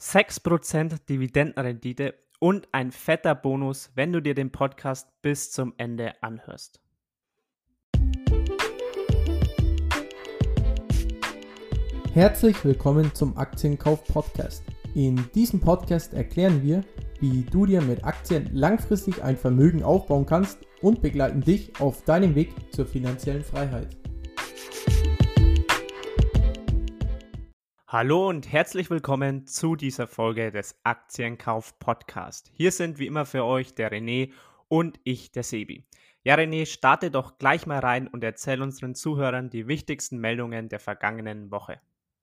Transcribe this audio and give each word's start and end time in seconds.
6% 0.00 1.06
Dividendenrendite 1.08 2.14
und 2.38 2.68
ein 2.70 2.92
fetter 2.92 3.34
Bonus, 3.34 3.90
wenn 3.96 4.12
du 4.12 4.22
dir 4.22 4.34
den 4.34 4.52
Podcast 4.52 5.08
bis 5.22 5.50
zum 5.50 5.74
Ende 5.76 6.22
anhörst. 6.22 6.80
Herzlich 12.14 12.64
willkommen 12.64 13.12
zum 13.14 13.36
Aktienkauf 13.36 14.04
Podcast. 14.04 14.62
In 14.94 15.24
diesem 15.34 15.60
Podcast 15.60 16.14
erklären 16.14 16.62
wir, 16.62 16.84
wie 17.20 17.42
du 17.42 17.66
dir 17.66 17.82
mit 17.82 18.04
Aktien 18.04 18.48
langfristig 18.52 19.22
ein 19.22 19.36
Vermögen 19.36 19.82
aufbauen 19.82 20.26
kannst 20.26 20.58
und 20.80 21.02
begleiten 21.02 21.40
dich 21.40 21.80
auf 21.80 22.04
deinem 22.04 22.34
Weg 22.36 22.54
zur 22.72 22.86
finanziellen 22.86 23.44
Freiheit. 23.44 23.96
Hallo 27.90 28.28
und 28.28 28.52
herzlich 28.52 28.90
willkommen 28.90 29.46
zu 29.46 29.74
dieser 29.74 30.06
Folge 30.06 30.52
des 30.52 30.78
Aktienkauf 30.84 31.78
Podcast. 31.78 32.50
Hier 32.52 32.70
sind 32.70 32.98
wie 32.98 33.06
immer 33.06 33.24
für 33.24 33.46
euch 33.46 33.74
der 33.74 33.90
René 33.90 34.30
und 34.68 35.00
ich, 35.04 35.32
der 35.32 35.42
Sebi. 35.42 35.86
Ja, 36.22 36.34
René, 36.34 36.66
starte 36.66 37.10
doch 37.10 37.38
gleich 37.38 37.66
mal 37.66 37.78
rein 37.78 38.06
und 38.06 38.22
erzähl 38.22 38.60
unseren 38.60 38.94
Zuhörern 38.94 39.48
die 39.48 39.68
wichtigsten 39.68 40.18
Meldungen 40.18 40.68
der 40.68 40.80
vergangenen 40.80 41.50
Woche. 41.50 41.80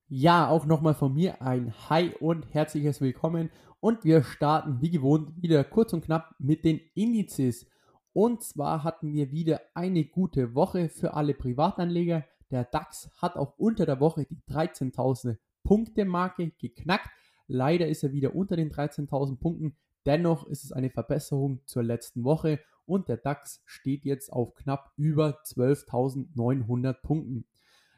Ja, 0.07 0.49
auch 0.49 0.67
nochmal 0.67 0.93
von 0.93 1.15
mir 1.15 1.41
ein 1.41 1.73
Hi 1.89 2.13
und 2.20 2.45
herzliches 2.53 3.01
Willkommen. 3.01 3.49
Und 3.79 4.03
wir 4.03 4.21
starten 4.21 4.81
wie 4.81 4.91
gewohnt 4.91 5.41
wieder 5.41 5.63
kurz 5.63 5.93
und 5.93 6.05
knapp 6.05 6.35
mit 6.37 6.63
den 6.63 6.79
Indizes. 6.93 7.65
Und 8.13 8.43
zwar 8.43 8.84
hatten 8.84 9.13
wir 9.13 9.31
wieder 9.31 9.61
eine 9.73 10.05
gute 10.05 10.53
Woche 10.53 10.89
für 10.89 11.15
alle 11.15 11.34
Privatanleger. 11.34 12.23
Der 12.51 12.65
DAX 12.65 13.09
hat 13.20 13.35
auch 13.35 13.57
unter 13.57 13.87
der 13.87 13.99
Woche 13.99 14.27
die 14.27 14.37
13.000 14.47 15.37
Punkte-Marke 15.65 16.51
geknackt. 16.57 17.09
Leider 17.47 17.89
ist 17.89 18.03
er 18.03 18.13
wieder 18.13 18.33
unter 18.33 18.55
den 18.55 18.71
13.000 18.71 19.37
Punkten. 19.37 19.75
Dennoch 20.05 20.47
ist 20.47 20.63
es 20.63 20.71
eine 20.71 20.89
Verbesserung 20.89 21.59
zur 21.65 21.84
letzten 21.84 22.23
Woche 22.23 22.62
und 22.85 23.09
der 23.09 23.17
DAX 23.17 23.62
steht 23.65 24.05
jetzt 24.05 24.31
auf 24.31 24.55
knapp 24.55 24.93
über 24.95 25.41
12.900 25.43 26.93
Punkten. 27.01 27.45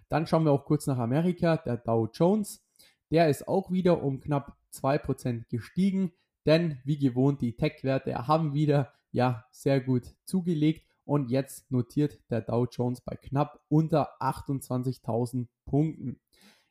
Dann 0.10 0.26
schauen 0.26 0.46
wir 0.46 0.52
auch 0.52 0.66
kurz 0.66 0.88
nach 0.88 0.98
Amerika. 0.98 1.58
Der 1.58 1.78
Dow 1.78 2.08
Jones, 2.12 2.66
der 3.12 3.30
ist 3.30 3.48
auch 3.48 3.72
wieder 3.72 4.02
um 4.02 4.22
knapp 4.22 4.58
2% 4.74 5.44
gestiegen, 5.50 6.14
denn 6.46 6.80
wie 6.86 6.98
gewohnt, 6.98 7.42
die 7.42 7.58
Tech-Werte 7.58 8.28
haben 8.28 8.54
wieder 8.54 8.94
ja 9.12 9.46
sehr 9.52 9.82
gut 9.82 10.16
zugelegt 10.26 10.88
und 11.04 11.30
jetzt 11.30 11.72
notiert 11.72 12.20
der 12.30 12.42
Dow 12.42 12.66
Jones 12.70 13.02
bei 13.02 13.16
knapp 13.16 13.62
unter 13.70 14.22
28.000 14.22 15.48
Punkten. 15.66 16.20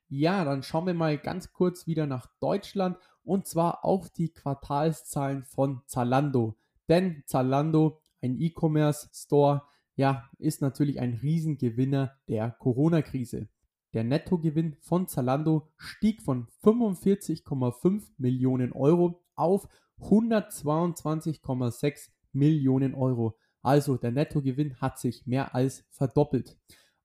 Ja, 0.08 0.44
dann 0.44 0.62
schauen 0.62 0.86
wir 0.86 0.94
mal 0.94 1.18
ganz 1.18 1.52
kurz 1.52 1.86
wieder 1.86 2.06
nach 2.06 2.26
Deutschland 2.40 2.96
und 3.24 3.46
zwar 3.46 3.84
auf 3.84 4.10
die 4.10 4.28
Quartalszahlen 4.28 5.44
von 5.44 5.82
Zalando. 5.86 6.56
Denn 6.88 7.24
Zalando, 7.26 8.00
ein 8.22 8.40
E-Commerce-Store, 8.40 9.62
ja, 9.96 10.30
ist 10.38 10.62
natürlich 10.62 11.00
ein 11.00 11.14
Riesengewinner 11.14 12.16
der 12.28 12.52
Corona-Krise. 12.52 13.48
Der 13.94 14.04
Nettogewinn 14.04 14.76
von 14.80 15.08
Zalando 15.08 15.68
stieg 15.76 16.22
von 16.22 16.46
45,5 16.62 18.04
Millionen 18.18 18.72
Euro 18.72 19.24
auf 19.34 19.66
122,6 20.00 22.10
Millionen 22.32 22.94
Euro. 22.94 23.36
Also 23.62 23.96
der 23.96 24.12
Nettogewinn 24.12 24.80
hat 24.80 25.00
sich 25.00 25.26
mehr 25.26 25.52
als 25.54 25.84
verdoppelt. 25.90 26.56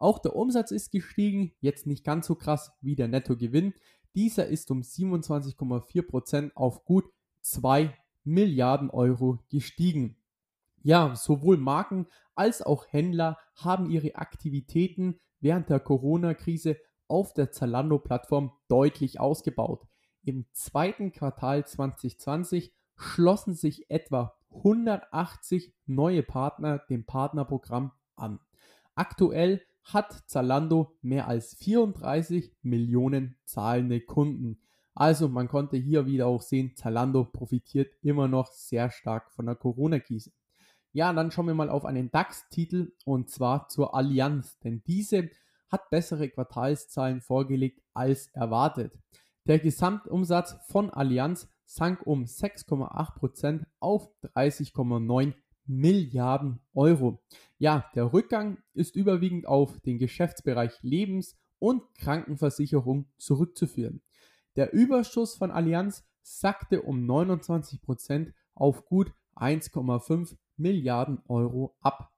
Auch 0.01 0.17
der 0.17 0.35
Umsatz 0.35 0.71
ist 0.71 0.91
gestiegen, 0.91 1.51
jetzt 1.59 1.85
nicht 1.85 2.03
ganz 2.03 2.25
so 2.25 2.33
krass 2.33 2.71
wie 2.81 2.95
der 2.95 3.07
Nettogewinn. 3.07 3.75
Dieser 4.15 4.47
ist 4.47 4.71
um 4.71 4.81
27,4% 4.81 6.53
auf 6.55 6.85
gut 6.85 7.05
2 7.41 7.95
Milliarden 8.23 8.89
Euro 8.89 9.37
gestiegen. 9.51 10.17
Ja, 10.81 11.13
sowohl 11.15 11.57
Marken 11.57 12.07
als 12.33 12.63
auch 12.63 12.87
Händler 12.87 13.37
haben 13.53 13.91
ihre 13.91 14.15
Aktivitäten 14.15 15.19
während 15.39 15.69
der 15.69 15.79
Corona-Krise 15.79 16.77
auf 17.07 17.35
der 17.35 17.51
Zalando-Plattform 17.51 18.53
deutlich 18.69 19.19
ausgebaut. 19.19 19.85
Im 20.23 20.47
zweiten 20.51 21.11
Quartal 21.11 21.67
2020 21.67 22.73
schlossen 22.95 23.53
sich 23.53 23.91
etwa 23.91 24.33
180 24.49 25.75
neue 25.85 26.23
Partner 26.23 26.79
dem 26.89 27.05
Partnerprogramm 27.05 27.91
an. 28.15 28.39
Aktuell 28.95 29.61
hat 29.83 30.23
Zalando 30.27 30.97
mehr 31.01 31.27
als 31.27 31.55
34 31.55 32.53
Millionen 32.61 33.37
zahlende 33.45 34.01
Kunden. 34.01 34.61
Also 34.93 35.29
man 35.29 35.47
konnte 35.47 35.77
hier 35.77 36.05
wieder 36.05 36.27
auch 36.27 36.41
sehen, 36.41 36.75
Zalando 36.75 37.25
profitiert 37.25 37.93
immer 38.01 38.27
noch 38.27 38.51
sehr 38.51 38.91
stark 38.91 39.31
von 39.31 39.45
der 39.45 39.55
Corona-Krise. 39.55 40.31
Ja, 40.93 41.13
dann 41.13 41.31
schauen 41.31 41.47
wir 41.47 41.53
mal 41.53 41.69
auf 41.69 41.85
einen 41.85 42.11
DAX-Titel 42.11 42.91
und 43.05 43.29
zwar 43.29 43.69
zur 43.69 43.95
Allianz, 43.95 44.59
denn 44.59 44.83
diese 44.85 45.29
hat 45.69 45.89
bessere 45.89 46.29
Quartalszahlen 46.29 47.21
vorgelegt 47.21 47.81
als 47.93 48.27
erwartet. 48.27 48.93
Der 49.45 49.59
Gesamtumsatz 49.59 50.57
von 50.67 50.89
Allianz 50.89 51.49
sank 51.65 52.05
um 52.05 52.25
6,8% 52.25 53.63
auf 53.79 54.09
30,9 54.35 55.33
Milliarden 55.65 56.59
Euro. 56.73 57.21
Ja, 57.57 57.85
der 57.95 58.13
Rückgang 58.13 58.57
ist 58.73 58.95
überwiegend 58.95 59.47
auf 59.47 59.79
den 59.81 59.99
Geschäftsbereich 59.99 60.81
Lebens- 60.81 61.37
und 61.59 61.83
Krankenversicherung 61.95 63.05
zurückzuführen. 63.17 64.01
Der 64.55 64.73
Überschuss 64.73 65.35
von 65.35 65.51
Allianz 65.51 66.03
sackte 66.23 66.81
um 66.81 67.05
29% 67.09 68.33
auf 68.53 68.85
gut 68.85 69.13
1,5 69.35 70.35
Milliarden 70.57 71.19
Euro 71.27 71.75
ab. 71.81 72.11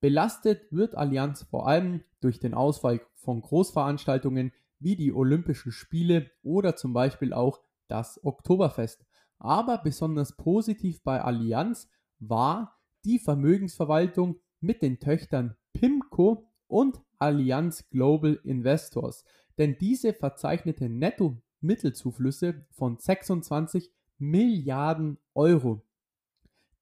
Belastet 0.00 0.70
wird 0.70 0.94
Allianz 0.94 1.42
vor 1.42 1.66
allem 1.66 2.04
durch 2.20 2.38
den 2.38 2.54
Ausfall 2.54 3.00
von 3.14 3.40
Großveranstaltungen 3.40 4.52
wie 4.78 4.94
die 4.94 5.12
Olympischen 5.12 5.72
Spiele 5.72 6.30
oder 6.42 6.76
zum 6.76 6.92
Beispiel 6.92 7.32
auch 7.32 7.60
das 7.88 8.22
Oktoberfest. 8.24 9.04
Aber 9.38 9.78
besonders 9.78 10.36
positiv 10.36 11.02
bei 11.02 11.20
Allianz 11.20 11.88
war, 12.20 12.77
die 13.08 13.18
Vermögensverwaltung 13.18 14.38
mit 14.60 14.82
den 14.82 15.00
Töchtern 15.00 15.56
PIMCO 15.72 16.46
und 16.66 17.00
Allianz 17.18 17.88
Global 17.88 18.38
Investors, 18.44 19.24
denn 19.56 19.78
diese 19.80 20.12
verzeichnete 20.12 20.90
Netto-Mittelzuflüsse 20.90 22.66
von 22.70 22.98
26 22.98 23.90
Milliarden 24.18 25.16
Euro. 25.34 25.82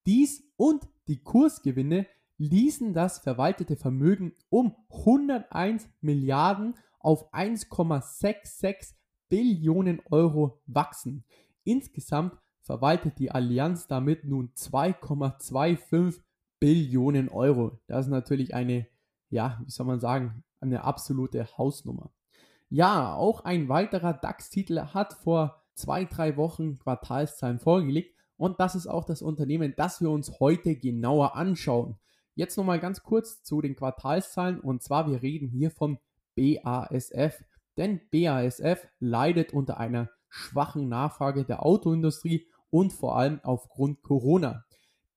Dies 0.05 0.43
und 0.57 0.89
die 1.07 1.23
Kursgewinne 1.23 2.07
ließen 2.39 2.93
das 2.93 3.21
verwaltete 3.21 3.77
Vermögen 3.77 4.33
um 4.49 4.75
101 4.91 5.89
Milliarden 6.01 6.75
auf 6.99 7.33
1,66 7.33 8.95
Billionen 9.29 10.03
Euro 10.11 10.61
wachsen. 10.67 11.25
Insgesamt 11.63 12.37
verwaltet 12.67 13.21
die 13.21 13.31
Allianz 13.31 13.87
damit 13.87 14.25
nun 14.25 14.51
2,25 14.57 16.21
Billionen 16.59 17.29
Euro. 17.29 17.79
Das 17.87 18.07
ist 18.07 18.11
natürlich 18.11 18.55
eine, 18.55 18.89
ja, 19.31 19.61
wie 19.65 19.71
soll 19.71 19.87
man 19.87 20.01
sagen, 20.01 20.43
eine 20.61 20.83
absolute 20.83 21.47
Hausnummer. 21.57 22.11
Ja, 22.69 23.15
auch 23.15 23.45
ein 23.45 23.69
weiterer 23.69 24.13
DAX-Titel 24.13 24.81
hat 24.81 25.15
vor 25.15 25.63
zwei, 25.75 26.05
drei 26.05 26.37
Wochen 26.37 26.81
Quartalszahlen 26.81 27.61
vorgelegt 27.61 28.17
und 28.37 28.59
das 28.59 28.75
ist 28.75 28.89
auch 28.89 29.05
das 29.05 29.23
Unternehmen, 29.23 29.75
das 29.77 30.01
wir 30.01 30.11
uns 30.11 30.41
heute 30.41 30.75
genauer 30.75 31.37
anschauen. 31.37 31.97
Jetzt 32.35 32.57
nochmal 32.57 32.81
ganz 32.81 33.05
kurz 33.05 33.45
zu 33.45 33.61
den 33.61 33.77
Quartalszahlen 33.77 34.59
und 34.59 34.83
zwar 34.83 35.09
wir 35.09 35.23
reden 35.23 35.49
hier 35.49 35.71
von 35.71 35.99
BASF, 36.35 37.45
denn 37.77 38.01
BASF 38.11 38.89
leidet 38.99 39.53
unter 39.53 39.79
einer 39.79 40.11
schwachen 40.29 40.89
Nachfrage 40.89 41.45
der 41.45 41.65
Autoindustrie 41.65 42.49
und 42.71 42.93
vor 42.93 43.17
allem 43.17 43.41
aufgrund 43.43 44.03
Corona. 44.03 44.65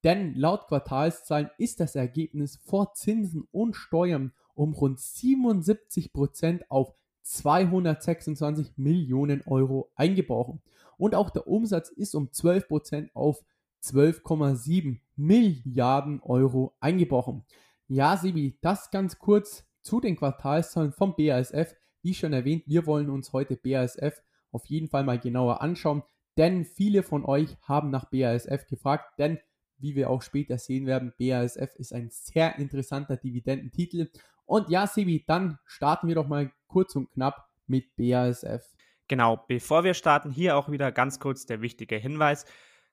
Denn 0.04 0.34
laut 0.36 0.68
Quartalszahlen 0.68 1.50
ist 1.58 1.80
das 1.80 1.96
Ergebnis 1.96 2.58
vor 2.64 2.94
Zinsen 2.94 3.48
und 3.52 3.76
Steuern 3.76 4.34
um 4.54 4.74
rund 4.74 5.00
77% 5.00 6.62
auf 6.70 6.94
226 7.24 8.78
Millionen 8.78 9.42
Euro 9.46 9.92
eingebrochen. 9.96 10.62
Und 10.98 11.16
auch 11.16 11.30
der 11.30 11.48
Umsatz 11.48 11.90
ist 11.90 12.16
um 12.16 12.28
12% 12.28 13.10
auf 13.14 13.44
12,7 13.84 15.00
Milliarden 15.16 16.22
Euro 16.22 16.76
eingebrochen. 16.80 17.46
Ja, 17.88 18.18
Sibi, 18.18 18.58
das 18.62 18.92
ganz 18.92 19.18
kurz 19.18 19.66
zu 19.82 20.00
den 20.00 20.16
Quartalszahlen 20.16 20.92
vom 20.92 21.16
BASF. 21.16 21.76
Wie 22.02 22.14
schon 22.14 22.34
erwähnt, 22.34 22.64
wir 22.68 22.86
wollen 22.86 23.10
uns 23.10 23.34
heute 23.34 23.56
BASF 23.56 24.22
auf 24.52 24.66
jeden 24.66 24.90
Fall 24.90 25.04
mal 25.04 25.20
genauer 25.20 25.62
anschauen 25.62 26.04
denn 26.40 26.64
viele 26.64 27.04
von 27.04 27.26
euch 27.26 27.58
haben 27.62 27.92
nach 27.92 28.06
BASF 28.06 28.66
gefragt, 28.68 29.20
denn 29.20 29.40
wie 29.78 29.96
wir 29.96 30.10
auch 30.10 30.22
später 30.22 30.58
sehen 30.58 30.86
werden, 30.86 31.14
BASF 31.20 31.76
ist 31.76 31.94
ein 31.94 32.10
sehr 32.10 32.58
interessanter 32.58 33.18
Dividendentitel. 33.18 34.10
Und 34.46 34.70
ja, 34.70 34.88
Sebi, 34.88 35.24
dann 35.28 35.60
starten 35.66 36.08
wir 36.08 36.16
doch 36.16 36.28
mal 36.28 36.52
kurz 36.68 36.96
und 36.96 37.12
knapp 37.12 37.48
mit 37.68 37.96
BASF. 37.98 38.66
Genau, 39.08 39.44
bevor 39.48 39.84
wir 39.84 39.94
starten, 39.94 40.32
hier 40.32 40.56
auch 40.56 40.70
wieder 40.72 40.92
ganz 40.92 41.20
kurz 41.20 41.46
der 41.46 41.62
wichtige 41.62 41.98
Hinweis. 41.98 42.46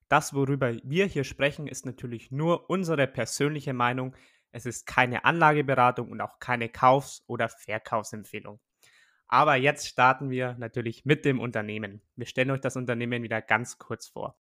Das, 0.09 0.35
worüber 0.35 0.75
wir 0.83 1.07
hier 1.07 1.25
sprechen, 1.25 1.67
ist 1.67 1.87
natürlich 1.87 2.31
nur 2.31 2.69
unsere 2.69 3.07
persönliche 3.07 3.73
Meinung. 3.73 4.15
Es 4.51 4.67
ist 4.67 4.87
keine 4.87 5.25
Anlageberatung 5.25 6.11
und 6.11 6.21
auch 6.21 6.39
keine 6.41 6.69
Kaufs- 6.69 7.23
oder 7.27 7.49
Verkaufsempfehlung. 7.49 8.61
Aber 9.29 9.57
jetzt 9.57 9.89
starten 9.89 10.31
wir 10.31 10.55
natürlich 10.59 11.05
mit 11.05 11.25
dem 11.25 11.41
Unternehmen. 11.41 12.01
Wir 12.15 12.27
stellen 12.27 12.51
euch 12.51 12.61
das 12.61 12.77
Unternehmen 12.77 13.23
wieder 13.23 13.43
ganz 13.43 13.79
kurz 13.79 14.07
vor. 14.07 14.39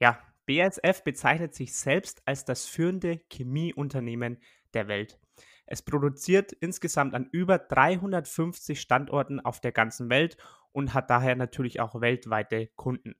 Ja, 0.00 0.20
BASF 0.46 1.02
bezeichnet 1.02 1.54
sich 1.54 1.74
selbst 1.74 2.22
als 2.26 2.44
das 2.44 2.66
führende 2.66 3.20
Chemieunternehmen 3.30 4.38
der 4.74 4.88
Welt. 4.88 5.18
Es 5.66 5.82
produziert 5.82 6.52
insgesamt 6.52 7.14
an 7.14 7.28
über 7.32 7.58
350 7.58 8.80
Standorten 8.80 9.40
auf 9.40 9.60
der 9.60 9.72
ganzen 9.72 10.10
Welt 10.10 10.36
und 10.72 10.92
hat 10.92 11.08
daher 11.08 11.36
natürlich 11.36 11.80
auch 11.80 12.00
weltweite 12.00 12.68
Kunden. 12.76 13.16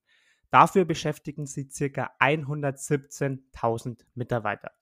Dafür 0.50 0.84
beschäftigen 0.84 1.46
sie 1.46 1.68
ca. 1.68 2.12
117.000 2.20 4.04
Mitarbeiter. 4.14 4.72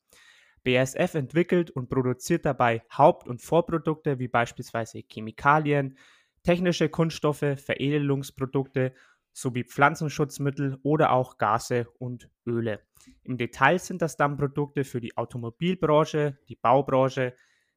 BASF 0.64 1.14
entwickelt 1.14 1.70
und 1.70 1.88
produziert 1.88 2.44
dabei 2.44 2.82
Haupt- 2.96 3.28
und 3.28 3.42
Vorprodukte 3.42 4.18
wie 4.18 4.28
beispielsweise 4.28 5.02
Chemikalien, 5.08 5.96
technische 6.42 6.88
Kunststoffe, 6.88 7.56
Veredelungsprodukte 7.56 8.94
sowie 9.32 9.64
Pflanzenschutzmittel 9.64 10.78
oder 10.82 11.12
auch 11.12 11.38
Gase 11.38 11.88
und 11.98 12.28
Öle. 12.46 12.80
Im 13.22 13.38
Detail 13.38 13.78
sind 13.78 14.02
das 14.02 14.16
dann 14.16 14.36
Produkte 14.36 14.84
für 14.84 15.00
die 15.00 15.16
Automobilbranche, 15.16 16.38
die 16.48 16.56
Baubranche, 16.56 17.34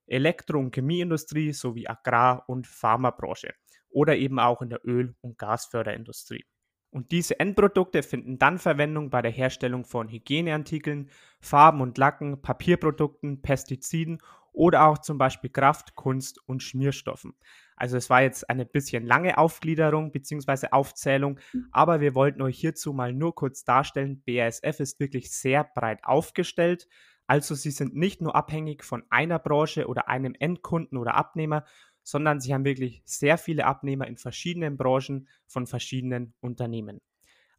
Elektro- 0.08 0.60
und 0.60 0.76
Chemieindustrie 0.76 1.54
sowie 1.54 1.88
Agrar- 1.88 2.48
und 2.48 2.68
Pharmabranche 2.68 3.54
oder 3.90 4.16
eben 4.18 4.40
auch 4.40 4.62
in 4.62 4.70
der 4.70 4.86
Öl- 4.86 5.16
und 5.22 5.38
Gasförderindustrie. 5.38 6.46
Und 6.96 7.12
diese 7.12 7.42
Endprodukte 7.42 8.04
finden 8.04 8.40
dann 8.40 8.58
Verwendung 8.58 9.10
bei 9.10 9.22
der 9.22 9.30
Herstellung 9.30 9.84
von 9.84 10.08
Hygieneartikeln, 10.08 11.10
Farben 11.42 11.82
und 11.82 11.98
Lacken, 11.98 12.42
Papierprodukten, 12.42 13.42
Pestiziden 13.42 14.20
oder 14.54 14.88
auch 14.88 15.00
zum 15.00 15.18
Beispiel 15.18 15.50
Kraft-, 15.50 15.96
Kunst- 15.96 16.40
und 16.48 16.64
Schmierstoffen. 16.64 17.34
Also 17.76 17.98
es 17.98 18.10
war 18.10 18.22
jetzt 18.22 18.50
eine 18.50 18.66
bisschen 18.66 19.06
lange 19.06 19.38
Aufgliederung 19.38 20.14
bzw. 20.14 20.68
Aufzählung, 20.72 21.38
aber 21.74 22.00
wir 22.00 22.16
wollten 22.16 22.42
euch 22.42 22.58
hierzu 22.58 22.94
mal 22.94 23.12
nur 23.12 23.36
kurz 23.36 23.66
darstellen, 23.66 24.24
BASF 24.26 24.80
ist 24.80 24.98
wirklich 25.02 25.34
sehr 25.34 25.66
breit 25.66 26.00
aufgestellt. 26.06 26.88
Also 27.28 27.56
sie 27.56 27.72
sind 27.72 27.94
nicht 27.94 28.22
nur 28.22 28.38
abhängig 28.38 28.86
von 28.86 29.04
einer 29.10 29.40
Branche 29.40 29.88
oder 29.88 30.08
einem 30.08 30.34
Endkunden 30.40 30.98
oder 30.98 31.16
Abnehmer, 31.16 31.66
sondern 32.06 32.40
sie 32.40 32.54
haben 32.54 32.64
wirklich 32.64 33.02
sehr 33.04 33.38
viele 33.38 33.66
Abnehmer 33.66 34.08
in 34.08 34.16
verschiedenen 34.16 34.78
Branchen 34.78 35.28
von 35.48 35.68
verschiedenen 35.68 36.34
Unternehmen. 36.40 37.02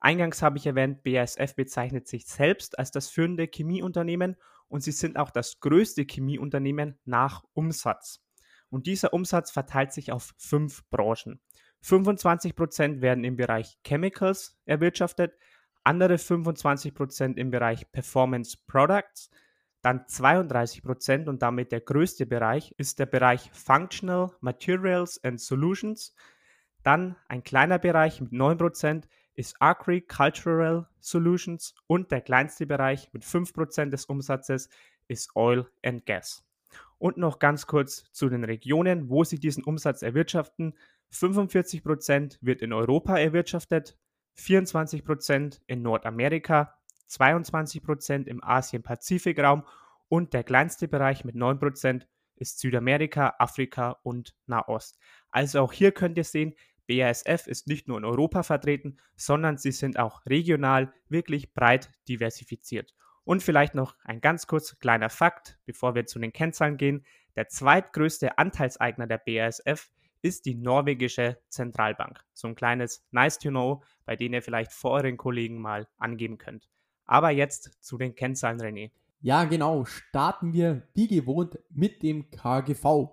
Eingangs 0.01 0.41
habe 0.41 0.57
ich 0.57 0.67
erwähnt, 0.67 1.03
BASF 1.03 1.57
bezeichnet 1.57 2.07
sich 2.07 2.27
selbst 2.27 2.79
als 2.79 2.93
das 2.93 3.09
führende 3.09 3.49
Chemieunternehmen 3.49 4.37
und 4.69 4.83
sie 4.83 4.93
sind 4.93 5.19
auch 5.19 5.31
das 5.31 5.59
größte 5.61 6.05
Chemieunternehmen 6.05 6.99
nach 7.05 7.43
Umsatz. 7.55 8.23
Und 8.71 8.87
dieser 8.87 9.13
Umsatz 9.13 9.51
verteilt 9.51 9.93
sich 9.93 10.13
auf 10.13 10.33
fünf 10.39 10.89
Branchen. 10.91 11.41
25% 11.85 13.01
werden 13.01 13.25
im 13.25 13.37
Bereich 13.37 13.79
Chemicals 13.85 14.59
erwirtschaftet, 14.65 15.35
andere 15.85 16.15
25% 16.15 17.37
im 17.37 17.51
Bereich 17.51 17.91
Performance 17.93 18.59
Products, 18.67 19.31
dann 19.87 20.05
32 20.09 20.83
Prozent 20.83 21.29
und 21.29 21.43
damit 21.43 21.71
der 21.71 21.81
größte 21.81 22.27
Bereich 22.27 22.75
ist 22.77 22.99
der 22.99 23.07
Bereich 23.07 23.53
Functional 23.53 24.33
Materials 24.41 25.23
and 25.23 25.41
Solutions. 25.41 26.13
Dann 26.83 27.15
ein 27.29 27.45
kleiner 27.45 27.79
Bereich 27.79 28.21
mit 28.21 28.33
9 28.33 28.59
Prozent 28.59 29.09
ist 29.37 29.55
Agricultural 29.61 30.89
Solutions 30.99 31.73
und 31.87 32.11
der 32.11 32.21
kleinste 32.21 32.67
Bereich 32.67 33.13
mit 33.13 33.25
5 33.25 33.53
Prozent 33.53 33.93
des 33.93 34.07
Umsatzes 34.07 34.71
ist 35.07 35.37
Oil 35.37 35.71
and 35.85 36.05
Gas. 36.05 36.43
Und 36.99 37.17
noch 37.17 37.39
ganz 37.39 37.69
kurz 37.69 38.11
zu 38.11 38.29
den 38.29 38.43
Regionen, 38.43 39.09
wo 39.09 39.23
sie 39.23 39.39
diesen 39.39 39.63
Umsatz 39.63 40.03
erwirtschaften. 40.03 40.77
45 41.11 41.85
Prozent 41.85 42.41
wird 42.41 42.61
in 42.61 42.73
Europa 42.73 43.17
erwirtschaftet, 43.17 43.97
24 44.35 45.05
Prozent 45.05 45.63
in 45.69 45.83
Nordamerika, 45.83 46.76
22% 47.09 48.27
im 48.27 48.43
Asien-Pazifik-Raum 48.43 49.65
und 50.09 50.33
der 50.35 50.45
kleinste 50.45 50.89
Bereich 50.89 51.25
mit 51.25 51.35
9% 51.35 52.07
ist 52.37 52.59
Südamerika, 52.59 53.35
Afrika 53.39 53.99
und 54.03 54.35
Nahost. 54.47 54.99
Also 55.31 55.61
auch 55.61 55.73
hier 55.73 55.93
könnt 55.93 56.19
ihr 56.19 56.25
sehen, 56.25 56.55
BASF 56.87 57.47
ist 57.47 57.67
nicht 57.67 57.89
nur 57.89 57.99
in 57.99 58.05
Europa 58.05 58.43
vertreten, 58.43 58.99
sondern 59.17 59.59
sie 59.59 59.73
sind 59.73 59.99
auch 59.99 60.25
regional 60.27 60.93
wirklich 61.09 61.53
breit 61.53 61.91
diversifiziert. 62.09 62.95
Und 63.25 63.43
vielleicht 63.43 63.75
noch 63.75 63.97
ein 64.05 64.21
ganz 64.21 64.47
kurz 64.47 64.79
kleiner 64.79 65.11
Fakt, 65.11 65.59
bevor 65.65 65.97
wir 65.97 66.07
zu 66.07 66.21
den 66.21 66.33
Kennzahlen 66.33 66.77
gehen. 66.77 67.05
Der 67.35 67.49
zweitgrößte 67.49 68.39
Anteilseigner 68.39 69.09
der 69.09 69.19
BASF 69.19 69.91
ist 70.23 70.47
die 70.47 70.55
norwegische 70.55 71.39
Zentralbank. 71.49 72.25
So 72.33 72.47
ein 72.47 72.55
kleines 72.55 73.05
Nice 73.11 73.39
to 73.39 73.49
Know, 73.49 73.83
bei 74.05 74.15
dem 74.15 74.33
ihr 74.33 74.43
vielleicht 74.43 74.73
vor 74.73 74.93
euren 74.93 75.17
Kollegen 75.17 75.61
mal 75.61 75.89
angeben 75.99 76.39
könnt. 76.39 76.69
Aber 77.07 77.31
jetzt 77.31 77.73
zu 77.81 77.97
den 77.99 78.15
Kennzahlen, 78.15 78.61
René. 78.61 78.91
Ja, 79.21 79.45
genau. 79.45 79.85
Starten 79.85 80.53
wir 80.53 80.83
wie 80.95 81.09
gewohnt 81.09 81.59
mit 81.71 82.03
dem 82.03 82.31
KGV. 82.31 83.09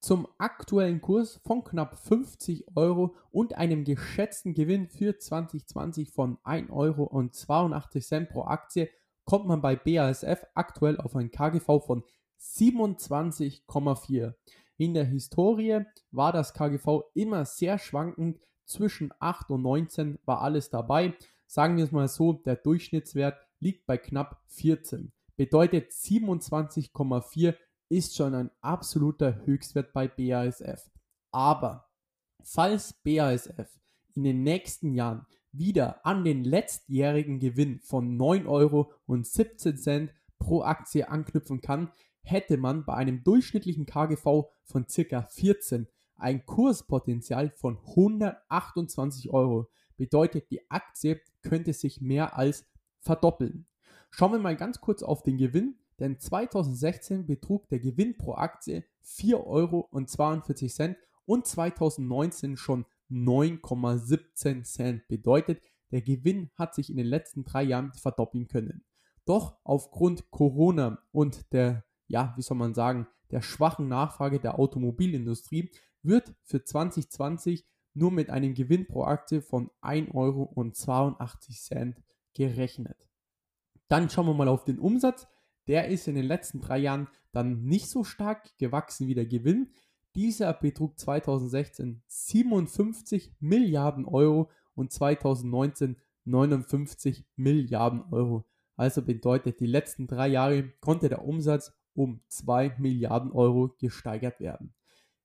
Zum 0.00 0.28
aktuellen 0.38 1.00
Kurs 1.00 1.40
von 1.44 1.64
knapp 1.64 1.98
50 1.98 2.76
Euro 2.76 3.16
und 3.32 3.54
einem 3.54 3.84
geschätzten 3.84 4.54
Gewinn 4.54 4.88
für 4.88 5.18
2020 5.18 6.12
von 6.12 6.38
1 6.44 6.70
Euro 6.70 7.02
und 7.02 7.34
82 7.34 8.06
Cent 8.06 8.28
pro 8.30 8.44
Aktie 8.44 8.88
kommt 9.24 9.46
man 9.46 9.60
bei 9.60 9.74
BASF 9.76 10.46
aktuell 10.54 10.98
auf 10.98 11.16
ein 11.16 11.30
KGV 11.30 11.84
von 11.84 12.04
27,4. 12.40 14.34
In 14.76 14.94
der 14.94 15.04
Historie 15.04 15.84
war 16.12 16.32
das 16.32 16.54
KGV 16.54 17.02
immer 17.14 17.44
sehr 17.44 17.78
schwankend. 17.78 18.38
Zwischen 18.64 19.12
8 19.18 19.50
und 19.50 19.62
19 19.62 20.18
war 20.24 20.42
alles 20.42 20.70
dabei. 20.70 21.14
Sagen 21.50 21.78
wir 21.78 21.84
es 21.84 21.92
mal 21.92 22.08
so, 22.08 22.34
der 22.34 22.56
Durchschnittswert 22.56 23.40
liegt 23.58 23.86
bei 23.86 23.96
knapp 23.96 24.42
14. 24.48 25.12
Bedeutet 25.34 25.92
27,4 25.92 27.54
ist 27.88 28.14
schon 28.14 28.34
ein 28.34 28.50
absoluter 28.60 29.46
Höchstwert 29.46 29.94
bei 29.94 30.08
BASF. 30.08 30.90
Aber 31.30 31.88
falls 32.44 32.92
BASF 33.02 33.80
in 34.14 34.24
den 34.24 34.42
nächsten 34.42 34.92
Jahren 34.92 35.26
wieder 35.50 36.04
an 36.04 36.22
den 36.22 36.44
letztjährigen 36.44 37.40
Gewinn 37.40 37.80
von 37.80 38.18
9,17 38.18 38.46
Euro 38.46 38.92
pro 40.38 40.62
Aktie 40.62 41.08
anknüpfen 41.08 41.62
kann, 41.62 41.90
hätte 42.20 42.58
man 42.58 42.84
bei 42.84 42.92
einem 42.92 43.24
durchschnittlichen 43.24 43.86
KGV 43.86 44.50
von 44.64 44.86
ca. 44.86 45.22
14 45.22 45.88
ein 46.16 46.44
Kurspotenzial 46.44 47.52
von 47.52 47.78
128 47.78 49.30
Euro. 49.30 49.70
Bedeutet, 49.98 50.50
die 50.50 50.70
Aktie 50.70 51.20
könnte 51.42 51.74
sich 51.74 52.00
mehr 52.00 52.38
als 52.38 52.66
verdoppeln. 53.00 53.66
Schauen 54.10 54.32
wir 54.32 54.38
mal 54.38 54.56
ganz 54.56 54.80
kurz 54.80 55.02
auf 55.02 55.22
den 55.22 55.36
Gewinn, 55.36 55.76
denn 55.98 56.18
2016 56.18 57.26
betrug 57.26 57.68
der 57.68 57.80
Gewinn 57.80 58.16
pro 58.16 58.34
Aktie 58.34 58.84
4,42 59.04 59.46
Euro 59.46 59.80
und 59.90 60.08
2019 61.46 62.56
schon 62.56 62.86
9,17 63.10 64.62
Cent. 64.62 65.08
Bedeutet, 65.08 65.60
der 65.90 66.02
Gewinn 66.02 66.50
hat 66.54 66.74
sich 66.74 66.90
in 66.90 66.96
den 66.96 67.06
letzten 67.06 67.44
drei 67.44 67.64
Jahren 67.64 67.92
verdoppeln 67.92 68.48
können. 68.48 68.84
Doch 69.24 69.58
aufgrund 69.64 70.30
Corona 70.30 71.02
und 71.10 71.52
der, 71.52 71.84
ja, 72.06 72.32
wie 72.36 72.42
soll 72.42 72.56
man 72.56 72.74
sagen, 72.74 73.06
der 73.30 73.42
schwachen 73.42 73.88
Nachfrage 73.88 74.40
der 74.40 74.58
Automobilindustrie 74.58 75.70
wird 76.02 76.34
für 76.44 76.64
2020 76.64 77.66
nur 77.98 78.10
mit 78.10 78.30
einem 78.30 78.54
Gewinn 78.54 78.86
pro 78.86 79.04
Aktie 79.04 79.42
von 79.42 79.70
1,82 79.82 80.14
Euro 81.74 81.94
gerechnet. 82.34 83.08
Dann 83.88 84.08
schauen 84.08 84.26
wir 84.26 84.34
mal 84.34 84.48
auf 84.48 84.64
den 84.64 84.78
Umsatz. 84.78 85.26
Der 85.66 85.88
ist 85.88 86.08
in 86.08 86.14
den 86.14 86.24
letzten 86.24 86.60
drei 86.60 86.78
Jahren 86.78 87.08
dann 87.32 87.64
nicht 87.64 87.88
so 87.88 88.04
stark 88.04 88.56
gewachsen 88.58 89.06
wie 89.06 89.14
der 89.14 89.26
Gewinn. 89.26 89.72
Dieser 90.14 90.52
betrug 90.54 90.98
2016 90.98 92.02
57 92.06 93.34
Milliarden 93.40 94.04
Euro 94.06 94.50
und 94.74 94.92
2019 94.92 95.96
59 96.24 97.26
Milliarden 97.36 98.02
Euro. 98.10 98.44
Also 98.76 99.02
bedeutet, 99.02 99.60
die 99.60 99.66
letzten 99.66 100.06
drei 100.06 100.28
Jahre 100.28 100.68
konnte 100.80 101.08
der 101.08 101.24
Umsatz 101.24 101.72
um 101.94 102.20
2 102.28 102.76
Milliarden 102.78 103.32
Euro 103.32 103.74
gesteigert 103.78 104.40
werden. 104.40 104.72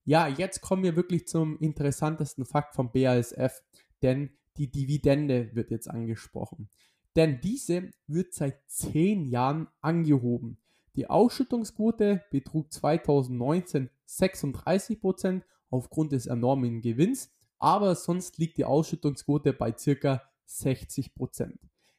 Ja, 0.06 0.28
jetzt 0.28 0.62
kommen 0.62 0.84
wir 0.84 0.96
wirklich 0.98 1.28
zum 1.28 1.58
interessantesten 1.60 2.46
Fakt 2.46 2.76
vom 2.76 2.92
BASF, 2.92 3.64
denn 4.02 4.32
die 4.58 4.70
Dividende 4.70 5.56
wird 5.56 5.72
jetzt 5.72 5.90
angesprochen. 5.90 6.70
Denn 7.16 7.40
diese 7.42 7.92
wird 8.08 8.34
seit 8.34 8.60
10 8.68 9.26
Jahren 9.26 9.68
angehoben. 9.82 10.58
Die 10.96 11.10
Ausschüttungsquote 11.10 12.24
betrug 12.32 12.72
2019 12.72 13.90
36% 14.08 15.42
aufgrund 15.70 16.12
des 16.12 16.28
enormen 16.28 16.82
Gewinns, 16.82 17.32
aber 17.58 17.96
sonst 17.96 18.38
liegt 18.38 18.58
die 18.58 18.66
Ausschüttungsquote 18.66 19.54
bei 19.54 19.72
ca. 19.72 20.22
60%. 20.48 21.54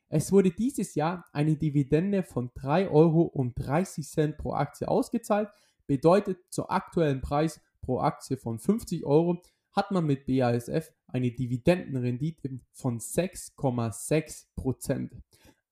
Es 0.09 0.31
wurde 0.31 0.51
dieses 0.51 0.95
Jahr 0.95 1.25
eine 1.33 1.57
Dividende 1.57 2.23
von 2.23 2.51
3,30 2.51 2.91
Euro 2.91 4.33
pro 4.37 4.53
Aktie 4.53 4.87
ausgezahlt, 4.87 5.49
bedeutet 5.87 6.39
zum 6.51 6.67
aktuellen 6.69 7.21
Preis 7.21 7.61
pro 7.85 8.01
Aktie 8.01 8.37
von 8.37 8.59
50 8.59 9.05
Euro 9.05 9.43
hat 9.73 9.91
man 9.91 10.07
mit 10.07 10.27
BASF 10.27 10.93
eine 11.07 11.33
Dividendenrendite 11.33 12.61
von 12.73 12.99
6,6%. 12.99 15.11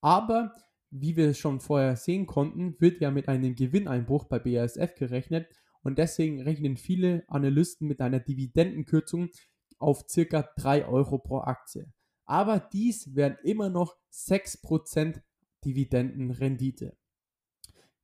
Aber 0.00 0.54
wie 0.90 1.16
wir 1.16 1.35
schon 1.35 1.61
vorher 1.61 1.97
sehen 1.97 2.26
konnten, 2.26 2.76
wird 2.78 3.00
ja 3.00 3.11
mit 3.11 3.28
einem 3.28 3.54
Gewinneinbruch 3.54 4.25
bei 4.25 4.38
BASF 4.38 4.95
gerechnet 4.95 5.49
und 5.83 5.99
deswegen 5.99 6.42
rechnen 6.42 6.76
viele 6.76 7.25
Analysten 7.28 7.88
mit 7.88 8.00
einer 8.00 8.21
Dividendenkürzung 8.21 9.31
auf 9.78 10.04
ca. 10.07 10.49
3 10.57 10.87
Euro 10.87 11.19
pro 11.19 11.38
Aktie. 11.38 11.90
Aber 12.25 12.61
dies 12.61 13.14
wären 13.14 13.37
immer 13.42 13.71
noch 13.71 13.97
6% 14.12 15.21
Dividendenrendite. 15.64 16.97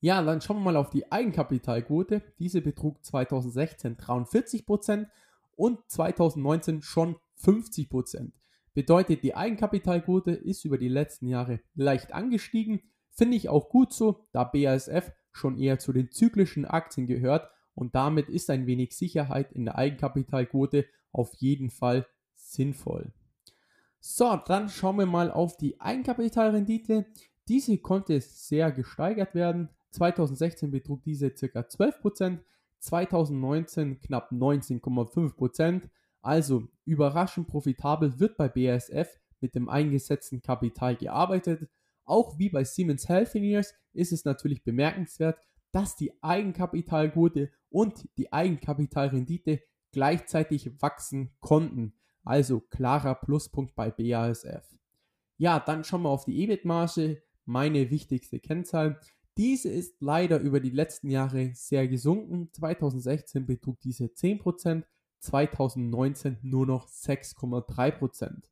Ja, 0.01 0.23
dann 0.23 0.41
schauen 0.41 0.59
wir 0.59 0.65
mal 0.65 0.77
auf 0.77 0.91
die 0.91 1.11
Eigenkapitalquote. 1.11 2.23
Diese 2.39 2.61
betrug 2.61 3.05
2016 3.05 3.97
43% 3.97 5.07
und 5.57 5.79
2019 5.89 6.83
schon 6.83 7.17
50%. 7.43 8.33
Bedeutet, 8.75 9.25
die 9.25 9.35
Eigenkapitalquote 9.35 10.31
ist 10.31 10.65
über 10.65 10.79
die 10.79 10.89
letzten 10.89 11.27
Jahre 11.27 11.61
leicht 11.75 12.13
angestiegen. 12.13 12.81
Finde 13.11 13.37
ich 13.37 13.49
auch 13.49 13.69
gut 13.69 13.93
so, 13.93 14.27
da 14.33 14.45
BASF 14.45 15.11
schon 15.33 15.59
eher 15.59 15.81
zu 15.81 15.93
den 15.93 16.13
zyklischen 16.13 16.65
Aktien 16.65 17.07
gehört 17.07 17.51
und 17.75 17.95
damit 17.95 18.29
ist 18.29 18.51
ein 18.51 18.67
wenig 18.67 18.97
Sicherheit 18.97 19.53
in 19.53 19.65
der 19.65 19.77
Eigenkapitalquote 19.77 20.87
auf 21.11 21.35
jeden 21.35 21.71
Fall 21.71 22.07
sinnvoll. 22.35 23.13
So, 24.01 24.37
dann 24.47 24.69
schauen 24.69 24.99
wir 24.99 25.07
mal 25.07 25.31
auf 25.31 25.57
die 25.57 25.81
Eigenkapitalrendite. 25.81 27.07
Diese 27.49 27.79
konnte 27.79 28.21
sehr 28.21 28.71
gesteigert 28.71 29.35
werden. 29.35 29.71
2016 29.91 30.71
betrug 30.71 31.03
diese 31.03 31.31
ca. 31.31 31.61
12%, 31.61 32.41
2019 32.81 34.01
knapp 34.01 34.31
19,5%. 34.33 35.89
Also 36.21 36.69
überraschend 36.85 37.49
profitabel 37.49 38.19
wird 38.19 38.37
bei 38.37 38.49
BASF 38.49 39.19
mit 39.41 39.55
dem 39.55 39.69
eingesetzten 39.69 40.43
Kapital 40.43 40.97
gearbeitet. 40.97 41.69
Auch 42.05 42.39
wie 42.39 42.49
bei 42.51 42.65
Siemens 42.65 43.09
Healthineers 43.09 43.75
ist 43.93 44.13
es 44.13 44.25
natürlich 44.25 44.65
bemerkenswert, 44.65 45.39
dass 45.73 45.97
die 45.97 46.13
Eigenkapitalquote 46.23 47.51
und 47.71 48.09
die 48.17 48.33
Eigenkapitalrendite 48.33 49.61
gleichzeitig 49.93 50.81
wachsen 50.81 51.35
konnten. 51.41 51.95
Also 52.25 52.61
klarer 52.61 53.15
Pluspunkt 53.15 53.75
bei 53.75 53.91
BASF. 53.91 54.65
Ja, 55.37 55.61
dann 55.61 55.85
schauen 55.85 56.03
wir 56.03 56.11
auf 56.11 56.25
die 56.25 56.43
EBIT-Marge, 56.43 57.23
meine 57.45 57.91
wichtigste 57.91 58.41
Kennzahl. 58.41 59.01
Diese 59.39 59.69
ist 59.69 59.95
leider 60.01 60.41
über 60.41 60.59
die 60.59 60.71
letzten 60.71 61.11
Jahre 61.11 61.53
sehr 61.55 61.87
gesunken. 61.87 62.51
2016 62.53 63.47
betrug 63.47 63.79
diese 63.81 64.07
10%, 64.07 64.83
2019 65.21 66.39
nur 66.43 66.67
noch 66.67 66.89
6,3%. 66.89 68.43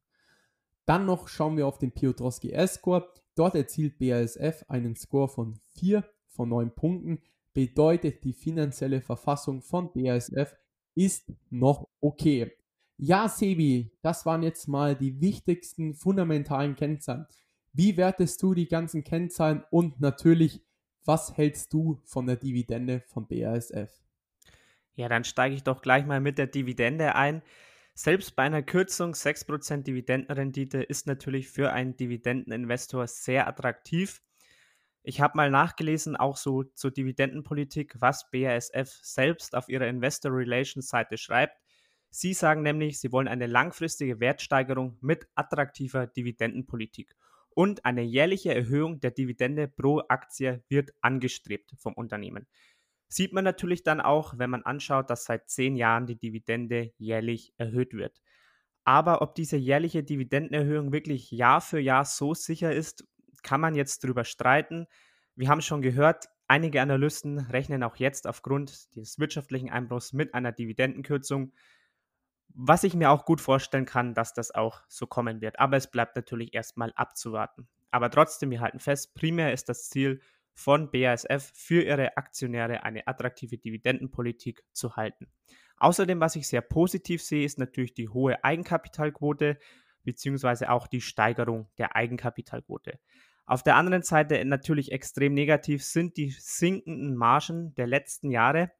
Dann 0.84 1.04
noch 1.04 1.26
schauen 1.26 1.56
wir 1.56 1.66
auf 1.66 1.78
den 1.78 1.90
Piotrowski 1.90 2.52
S-Score. 2.52 3.12
Dort 3.34 3.56
erzielt 3.56 3.98
BASF 3.98 4.64
einen 4.68 4.94
Score 4.94 5.28
von 5.28 5.58
4 5.74 6.04
von 6.28 6.50
9 6.50 6.72
Punkten. 6.72 7.20
Bedeutet, 7.52 8.22
die 8.22 8.32
finanzielle 8.32 9.00
Verfassung 9.00 9.62
von 9.62 9.92
BASF 9.92 10.54
ist 10.94 11.32
noch 11.50 11.88
okay. 12.00 12.52
Ja, 12.96 13.28
Sebi, 13.28 13.90
das 14.02 14.24
waren 14.24 14.44
jetzt 14.44 14.68
mal 14.68 14.94
die 14.94 15.20
wichtigsten 15.20 15.94
fundamentalen 15.94 16.76
Kennzahlen. 16.76 17.26
Wie 17.72 17.96
wertest 17.96 18.40
du 18.40 18.54
die 18.54 18.68
ganzen 18.68 19.02
Kennzahlen 19.02 19.64
und 19.70 20.00
natürlich 20.00 20.62
was 21.06 21.36
hältst 21.36 21.72
du 21.72 22.00
von 22.04 22.26
der 22.26 22.36
Dividende 22.36 23.00
von 23.06 23.26
BASF? 23.26 23.90
Ja, 24.94 25.08
dann 25.08 25.24
steige 25.24 25.54
ich 25.54 25.62
doch 25.62 25.82
gleich 25.82 26.06
mal 26.06 26.20
mit 26.20 26.38
der 26.38 26.46
Dividende 26.46 27.14
ein. 27.14 27.42
Selbst 27.94 28.36
bei 28.36 28.42
einer 28.42 28.62
Kürzung 28.62 29.12
6% 29.12 29.82
Dividendenrendite 29.82 30.82
ist 30.82 31.06
natürlich 31.06 31.48
für 31.48 31.72
einen 31.72 31.96
Dividendeninvestor 31.96 33.06
sehr 33.06 33.46
attraktiv. 33.46 34.22
Ich 35.02 35.20
habe 35.20 35.36
mal 35.36 35.50
nachgelesen, 35.50 36.16
auch 36.16 36.36
so 36.36 36.64
zur 36.64 36.90
Dividendenpolitik, 36.90 37.94
was 38.00 38.30
BASF 38.30 38.90
selbst 39.02 39.54
auf 39.54 39.68
ihrer 39.68 39.86
Investor 39.86 40.32
Relations 40.32 40.88
Seite 40.88 41.16
schreibt. 41.16 41.56
Sie 42.10 42.34
sagen 42.34 42.62
nämlich, 42.62 42.98
sie 42.98 43.12
wollen 43.12 43.28
eine 43.28 43.46
langfristige 43.46 44.20
Wertsteigerung 44.20 44.98
mit 45.00 45.28
attraktiver 45.34 46.06
Dividendenpolitik 46.06 47.14
und 47.56 47.86
eine 47.86 48.02
jährliche 48.02 48.54
Erhöhung 48.54 49.00
der 49.00 49.12
Dividende 49.12 49.66
pro 49.66 50.02
Aktie 50.08 50.62
wird 50.68 50.90
angestrebt 51.00 51.72
vom 51.78 51.94
Unternehmen. 51.94 52.46
Sieht 53.08 53.32
man 53.32 53.44
natürlich 53.44 53.82
dann 53.82 54.02
auch, 54.02 54.36
wenn 54.36 54.50
man 54.50 54.62
anschaut, 54.62 55.08
dass 55.08 55.24
seit 55.24 55.48
zehn 55.48 55.74
Jahren 55.74 56.06
die 56.06 56.18
Dividende 56.18 56.92
jährlich 56.98 57.54
erhöht 57.56 57.94
wird. 57.94 58.20
Aber 58.84 59.22
ob 59.22 59.34
diese 59.34 59.56
jährliche 59.56 60.04
Dividendenerhöhung 60.04 60.92
wirklich 60.92 61.30
Jahr 61.30 61.62
für 61.62 61.80
Jahr 61.80 62.04
so 62.04 62.34
sicher 62.34 62.74
ist, 62.74 63.08
kann 63.42 63.62
man 63.62 63.74
jetzt 63.74 64.04
drüber 64.04 64.24
streiten. 64.24 64.86
Wir 65.34 65.48
haben 65.48 65.62
schon 65.62 65.80
gehört, 65.80 66.26
einige 66.48 66.82
Analysten 66.82 67.38
rechnen 67.38 67.82
auch 67.82 67.96
jetzt 67.96 68.26
aufgrund 68.26 68.94
des 68.96 69.18
wirtschaftlichen 69.18 69.70
Einbruchs 69.70 70.12
mit 70.12 70.34
einer 70.34 70.52
Dividendenkürzung. 70.52 71.54
Was 72.58 72.84
ich 72.84 72.94
mir 72.94 73.10
auch 73.10 73.26
gut 73.26 73.42
vorstellen 73.42 73.84
kann, 73.84 74.14
dass 74.14 74.32
das 74.32 74.50
auch 74.50 74.80
so 74.88 75.06
kommen 75.06 75.42
wird. 75.42 75.58
Aber 75.58 75.76
es 75.76 75.90
bleibt 75.90 76.16
natürlich 76.16 76.54
erstmal 76.54 76.92
abzuwarten. 76.96 77.68
Aber 77.90 78.10
trotzdem, 78.10 78.50
wir 78.50 78.60
halten 78.60 78.80
fest, 78.80 79.14
primär 79.14 79.52
ist 79.52 79.68
das 79.68 79.90
Ziel 79.90 80.20
von 80.54 80.90
BASF 80.90 81.52
für 81.54 81.82
ihre 81.82 82.16
Aktionäre 82.16 82.82
eine 82.82 83.06
attraktive 83.06 83.58
Dividendenpolitik 83.58 84.64
zu 84.72 84.96
halten. 84.96 85.30
Außerdem, 85.76 86.18
was 86.18 86.36
ich 86.36 86.48
sehr 86.48 86.62
positiv 86.62 87.22
sehe, 87.22 87.44
ist 87.44 87.58
natürlich 87.58 87.92
die 87.92 88.08
hohe 88.08 88.42
Eigenkapitalquote 88.42 89.58
beziehungsweise 90.02 90.70
auch 90.70 90.86
die 90.86 91.02
Steigerung 91.02 91.68
der 91.76 91.94
Eigenkapitalquote. 91.94 92.98
Auf 93.44 93.62
der 93.62 93.76
anderen 93.76 94.02
Seite 94.02 94.42
natürlich 94.44 94.92
extrem 94.92 95.34
negativ 95.34 95.84
sind 95.84 96.16
die 96.16 96.30
sinkenden 96.30 97.14
Margen 97.14 97.74
der 97.74 97.86
letzten 97.86 98.30
Jahre. 98.30 98.72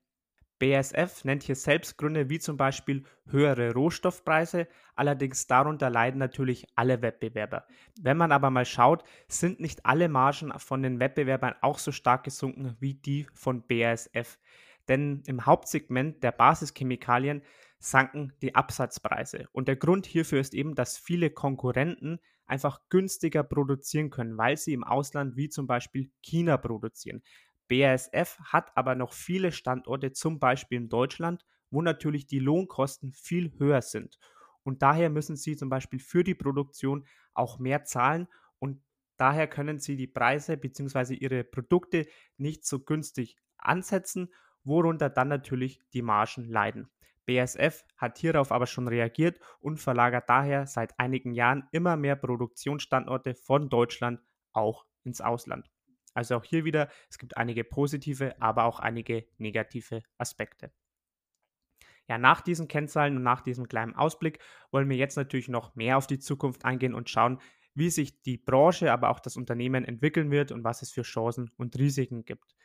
BASF 0.59 1.25
nennt 1.25 1.43
hier 1.43 1.57
selbst 1.57 1.99
Gründe 1.99 2.31
wie 2.31 2.39
zum 2.39 2.57
Beispiel 2.57 3.05
höhere 3.27 3.73
Rohstoffpreise, 3.73 4.69
allerdings 4.95 5.47
darunter 5.47 5.91
leiden 5.91 6.19
natürlich 6.19 6.67
alle 6.75 7.03
Wettbewerber. 7.03 7.67
Wenn 8.01 8.17
man 8.17 8.33
aber 8.33 8.51
mal 8.51 8.65
schaut, 8.65 9.05
sind 9.29 9.61
nicht 9.61 9.85
alle 9.85 10.09
Margen 10.09 10.53
von 10.59 10.83
den 10.83 10.99
Wettbewerbern 10.99 11.55
auch 11.61 11.79
so 11.79 11.93
stark 11.93 12.25
gesunken 12.25 12.77
wie 12.81 12.95
die 12.95 13.27
von 13.35 13.67
BASF. 13.67 14.39
Denn 14.89 15.23
im 15.27 15.45
Hauptsegment 15.45 16.23
der 16.23 16.33
Basischemikalien 16.33 17.43
sanken 17.79 18.33
die 18.41 18.55
Absatzpreise. 18.55 19.49
Und 19.53 19.69
der 19.69 19.77
Grund 19.77 20.07
hierfür 20.07 20.41
ist 20.41 20.55
eben, 20.55 20.75
dass 20.75 20.97
viele 20.97 21.31
Konkurrenten 21.31 22.21
einfach 22.47 22.81
günstiger 22.89 23.43
produzieren 23.43 24.11
können, 24.11 24.39
weil 24.39 24.57
sie 24.57 24.73
im 24.73 24.85
Ausland 24.85 25.37
wie 25.37 25.49
zum 25.49 25.67
Beispiel 25.67 26.11
China 26.23 26.57
produzieren. 26.57 27.23
BASF 27.69 28.39
hat 28.45 28.77
aber 28.77 28.95
noch 28.95 29.13
viele 29.13 29.53
Standorte, 29.53 30.13
zum 30.13 30.39
Beispiel 30.39 30.79
in 30.79 30.89
Deutschland, 30.89 31.45
wo 31.71 31.83
natürlich 31.83 32.27
die 32.27 32.39
Lohnkosten 32.39 33.13
viel 33.13 33.53
höher 33.59 33.83
sind. 33.83 34.19
Und 34.63 34.83
daher 34.83 35.11
müssen 35.11 35.37
sie 35.37 35.57
zum 35.57 35.69
Beispiel 35.69 35.99
für 36.01 36.25
die 36.25 36.35
Produktion 36.35 37.07
auch 37.35 37.59
mehr 37.59 37.85
zahlen 37.85 38.29
und 38.59 38.83
daher 39.17 39.47
können 39.47 39.79
sie 39.79 39.97
die 39.97 40.07
Preise 40.07 40.57
bzw. 40.57 41.15
ihre 41.15 41.45
Produkte 41.45 42.07
nicht 42.37 42.67
so 42.67 42.81
günstig 42.81 43.37
ansetzen, 43.59 44.33
worunter 44.65 45.09
dann 45.09 45.29
natürlich 45.29 45.81
die 45.93 46.03
Margen 46.03 46.49
leiden. 46.49 46.91
BASF 47.27 47.85
hat 47.97 48.19
hierauf 48.19 48.53
aber 48.53 48.67
schon 48.67 48.89
reagiert 48.89 49.41
und 49.61 49.79
verlagert 49.79 50.29
daher 50.29 50.67
seit 50.67 50.99
einigen 50.99 51.33
Jahren 51.33 51.69
immer 51.73 51.97
mehr 51.97 52.17
Produktionsstandorte 52.17 53.35
von 53.35 53.69
Deutschland 53.69 54.21
auch 54.53 54.87
ins 55.03 55.21
Ausland. 55.21 55.71
Also 56.17 56.37
auch 56.37 56.45
hier 56.45 56.65
wieder, 56.65 56.89
es 57.11 57.19
gibt 57.19 57.37
einige 57.37 57.65
positive, 57.65 58.41
aber 58.41 58.65
auch 58.65 58.81
einige 58.81 59.27
negative 59.39 60.03
Aspekte. 60.19 60.73
Ja, 62.09 62.19
nach 62.19 62.41
diesen 62.41 62.69
Kennzahlen 62.69 63.17
und 63.17 63.23
nach 63.23 63.41
diesem 63.41 63.69
kleinen 63.69 63.95
Ausblick 63.95 64.39
wollen 64.71 64.89
wir 64.89 64.97
jetzt 64.97 65.17
natürlich 65.17 65.49
noch 65.49 65.75
mehr 65.75 65.99
auf 65.99 66.07
die 66.07 66.19
Zukunft 66.19 66.65
eingehen 66.65 66.95
und 66.95 67.11
schauen, 67.11 67.41
wie 67.75 67.91
sich 67.91 68.23
die 68.23 68.39
Branche, 68.39 68.93
aber 68.93 69.11
auch 69.11 69.21
das 69.21 69.37
Unternehmen 69.37 69.85
entwickeln 69.85 70.31
wird 70.31 70.53
und 70.53 70.65
was 70.65 70.83
es 70.83 70.91
für 70.91 71.03
Chancen 71.03 71.51
und 71.57 71.79
Risiken 71.79 72.25
gibt. 72.25 72.57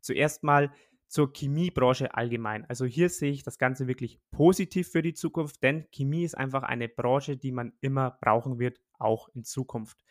Zuerst 0.00 0.42
mal 0.42 0.72
zur 1.06 1.32
Chemiebranche 1.32 2.14
allgemein. 2.14 2.64
Also 2.66 2.84
hier 2.84 3.08
sehe 3.08 3.32
ich 3.32 3.42
das 3.42 3.58
Ganze 3.58 3.86
wirklich 3.86 4.20
positiv 4.30 4.90
für 4.90 5.02
die 5.02 5.14
Zukunft, 5.14 5.62
denn 5.62 5.86
Chemie 5.90 6.24
ist 6.24 6.36
einfach 6.36 6.62
eine 6.62 6.88
Branche, 6.88 7.36
die 7.36 7.52
man 7.52 7.72
immer 7.80 8.18
brauchen 8.20 8.58
wird, 8.58 8.80
auch 8.98 9.28
in 9.34 9.44
Zukunft. 9.44 10.04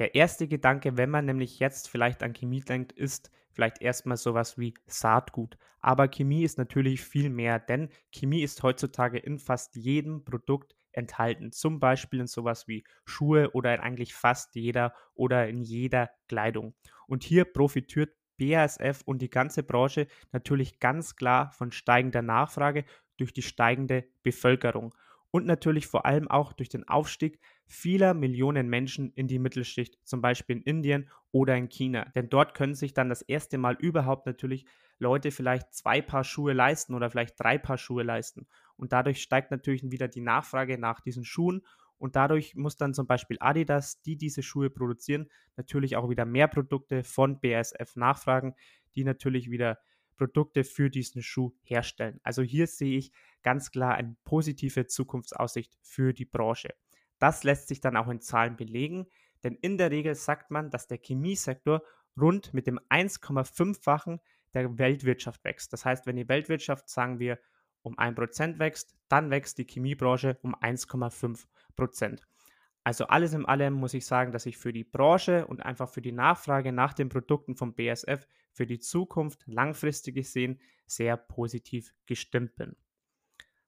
Der 0.00 0.14
erste 0.14 0.48
Gedanke, 0.48 0.96
wenn 0.96 1.10
man 1.10 1.26
nämlich 1.26 1.58
jetzt 1.58 1.90
vielleicht 1.90 2.22
an 2.22 2.32
Chemie 2.32 2.62
denkt, 2.62 2.90
ist 2.90 3.30
vielleicht 3.52 3.82
erstmal 3.82 4.16
sowas 4.16 4.56
wie 4.56 4.72
Saatgut. 4.86 5.58
Aber 5.80 6.08
Chemie 6.08 6.42
ist 6.42 6.56
natürlich 6.56 7.02
viel 7.02 7.28
mehr, 7.28 7.58
denn 7.58 7.90
Chemie 8.10 8.42
ist 8.42 8.62
heutzutage 8.62 9.18
in 9.18 9.38
fast 9.38 9.76
jedem 9.76 10.24
Produkt 10.24 10.74
enthalten. 10.92 11.52
Zum 11.52 11.80
Beispiel 11.80 12.20
in 12.20 12.26
sowas 12.28 12.66
wie 12.66 12.82
Schuhe 13.04 13.50
oder 13.50 13.74
in 13.74 13.80
eigentlich 13.80 14.14
fast 14.14 14.54
jeder 14.54 14.94
oder 15.12 15.46
in 15.48 15.60
jeder 15.60 16.08
Kleidung. 16.28 16.74
Und 17.06 17.22
hier 17.22 17.44
profitiert 17.44 18.14
BASF 18.38 19.02
und 19.04 19.20
die 19.20 19.28
ganze 19.28 19.62
Branche 19.62 20.06
natürlich 20.32 20.80
ganz 20.80 21.14
klar 21.14 21.52
von 21.52 21.72
steigender 21.72 22.22
Nachfrage 22.22 22.86
durch 23.18 23.34
die 23.34 23.42
steigende 23.42 24.06
Bevölkerung 24.22 24.94
und 25.30 25.46
natürlich 25.46 25.86
vor 25.86 26.06
allem 26.06 26.28
auch 26.28 26.52
durch 26.52 26.68
den 26.68 26.88
Aufstieg 26.88 27.40
vieler 27.66 28.14
Millionen 28.14 28.68
Menschen 28.68 29.12
in 29.14 29.28
die 29.28 29.38
Mittelschicht, 29.38 29.98
zum 30.04 30.20
Beispiel 30.20 30.56
in 30.56 30.62
Indien 30.62 31.10
oder 31.30 31.56
in 31.56 31.68
China. 31.68 32.06
Denn 32.14 32.28
dort 32.28 32.54
können 32.54 32.74
sich 32.74 32.94
dann 32.94 33.08
das 33.08 33.22
erste 33.22 33.58
Mal 33.58 33.76
überhaupt 33.78 34.26
natürlich 34.26 34.66
Leute 34.98 35.30
vielleicht 35.30 35.72
zwei 35.72 36.02
Paar 36.02 36.24
Schuhe 36.24 36.52
leisten 36.52 36.94
oder 36.94 37.10
vielleicht 37.10 37.38
drei 37.38 37.58
Paar 37.58 37.78
Schuhe 37.78 38.02
leisten. 38.02 38.46
Und 38.76 38.92
dadurch 38.92 39.22
steigt 39.22 39.50
natürlich 39.50 39.82
wieder 39.90 40.08
die 40.08 40.20
Nachfrage 40.20 40.78
nach 40.78 41.00
diesen 41.00 41.24
Schuhen 41.24 41.62
und 42.00 42.16
dadurch 42.16 42.54
muss 42.56 42.76
dann 42.76 42.94
zum 42.94 43.06
Beispiel 43.06 43.36
Adidas, 43.40 44.00
die 44.00 44.16
diese 44.16 44.42
Schuhe 44.42 44.70
produzieren, 44.70 45.30
natürlich 45.56 45.96
auch 45.96 46.08
wieder 46.08 46.24
mehr 46.24 46.48
Produkte 46.48 47.04
von 47.04 47.40
BASF 47.40 47.94
nachfragen, 47.94 48.54
die 48.94 49.04
natürlich 49.04 49.50
wieder 49.50 49.78
Produkte 50.20 50.64
für 50.64 50.90
diesen 50.90 51.22
Schuh 51.22 51.52
herstellen. 51.62 52.20
Also 52.22 52.42
hier 52.42 52.66
sehe 52.66 52.98
ich 52.98 53.10
ganz 53.42 53.70
klar 53.70 53.94
eine 53.94 54.16
positive 54.24 54.86
Zukunftsaussicht 54.86 55.78
für 55.80 56.12
die 56.12 56.26
Branche. 56.26 56.74
Das 57.18 57.42
lässt 57.42 57.68
sich 57.68 57.80
dann 57.80 57.96
auch 57.96 58.08
in 58.08 58.20
Zahlen 58.20 58.54
belegen, 58.54 59.06
denn 59.42 59.54
in 59.54 59.78
der 59.78 59.90
Regel 59.90 60.14
sagt 60.14 60.50
man, 60.50 60.70
dass 60.70 60.88
der 60.88 60.98
Chemiesektor 60.98 61.82
rund 62.20 62.52
mit 62.52 62.66
dem 62.66 62.78
1,5-fachen 62.90 64.20
der 64.52 64.76
Weltwirtschaft 64.76 65.42
wächst. 65.42 65.72
Das 65.72 65.86
heißt, 65.86 66.04
wenn 66.04 66.16
die 66.16 66.28
Weltwirtschaft, 66.28 66.90
sagen 66.90 67.18
wir, 67.18 67.38
um 67.80 67.98
1% 67.98 68.58
wächst, 68.58 68.94
dann 69.08 69.30
wächst 69.30 69.56
die 69.56 69.66
Chemiebranche 69.66 70.38
um 70.42 70.54
1,5%. 70.54 72.20
Also 72.84 73.06
alles 73.06 73.32
in 73.32 73.46
allem 73.46 73.72
muss 73.72 73.94
ich 73.94 74.04
sagen, 74.04 74.32
dass 74.32 74.44
ich 74.44 74.58
für 74.58 74.74
die 74.74 74.84
Branche 74.84 75.46
und 75.46 75.64
einfach 75.64 75.88
für 75.88 76.02
die 76.02 76.12
Nachfrage 76.12 76.72
nach 76.72 76.92
den 76.92 77.08
Produkten 77.08 77.56
vom 77.56 77.74
BSF 77.74 78.26
für 78.52 78.66
die 78.66 78.78
Zukunft 78.78 79.42
langfristig 79.46 80.14
gesehen 80.14 80.60
sehr 80.86 81.16
positiv 81.16 81.94
gestimmt 82.06 82.56
bin. 82.56 82.76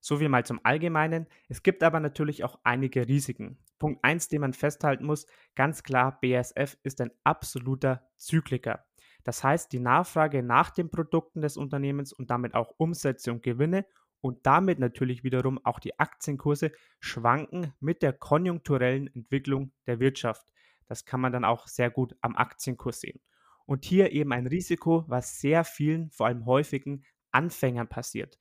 So 0.00 0.18
viel 0.18 0.28
mal 0.28 0.44
zum 0.44 0.60
Allgemeinen. 0.64 1.26
Es 1.48 1.62
gibt 1.62 1.84
aber 1.84 2.00
natürlich 2.00 2.42
auch 2.42 2.58
einige 2.64 3.06
Risiken. 3.06 3.58
Punkt 3.78 4.04
1, 4.04 4.28
den 4.28 4.40
man 4.40 4.52
festhalten 4.52 5.04
muss, 5.04 5.26
ganz 5.54 5.82
klar, 5.82 6.18
BASF 6.20 6.76
ist 6.82 7.00
ein 7.00 7.12
absoluter 7.24 8.08
Zykliker. 8.16 8.84
Das 9.24 9.44
heißt, 9.44 9.72
die 9.72 9.78
Nachfrage 9.78 10.42
nach 10.42 10.70
den 10.70 10.90
Produkten 10.90 11.40
des 11.40 11.56
Unternehmens 11.56 12.12
und 12.12 12.30
damit 12.30 12.54
auch 12.54 12.74
Umsätze 12.78 13.30
und 13.32 13.42
Gewinne 13.42 13.86
und 14.20 14.46
damit 14.46 14.78
natürlich 14.78 15.24
wiederum 15.24 15.64
auch 15.64 15.78
die 15.78 15.98
Aktienkurse 15.98 16.72
schwanken 17.00 17.72
mit 17.80 18.02
der 18.02 18.12
konjunkturellen 18.12 19.08
Entwicklung 19.14 19.72
der 19.86 20.00
Wirtschaft. 20.00 20.52
Das 20.86 21.04
kann 21.04 21.20
man 21.20 21.32
dann 21.32 21.44
auch 21.44 21.66
sehr 21.66 21.90
gut 21.90 22.16
am 22.20 22.36
Aktienkurs 22.36 23.00
sehen. 23.00 23.20
Und 23.66 23.84
hier 23.84 24.12
eben 24.12 24.32
ein 24.32 24.46
Risiko, 24.46 25.04
was 25.08 25.40
sehr 25.40 25.64
vielen, 25.64 26.10
vor 26.10 26.26
allem 26.26 26.46
häufigen 26.46 27.04
Anfängern 27.30 27.88
passiert. 27.88 28.38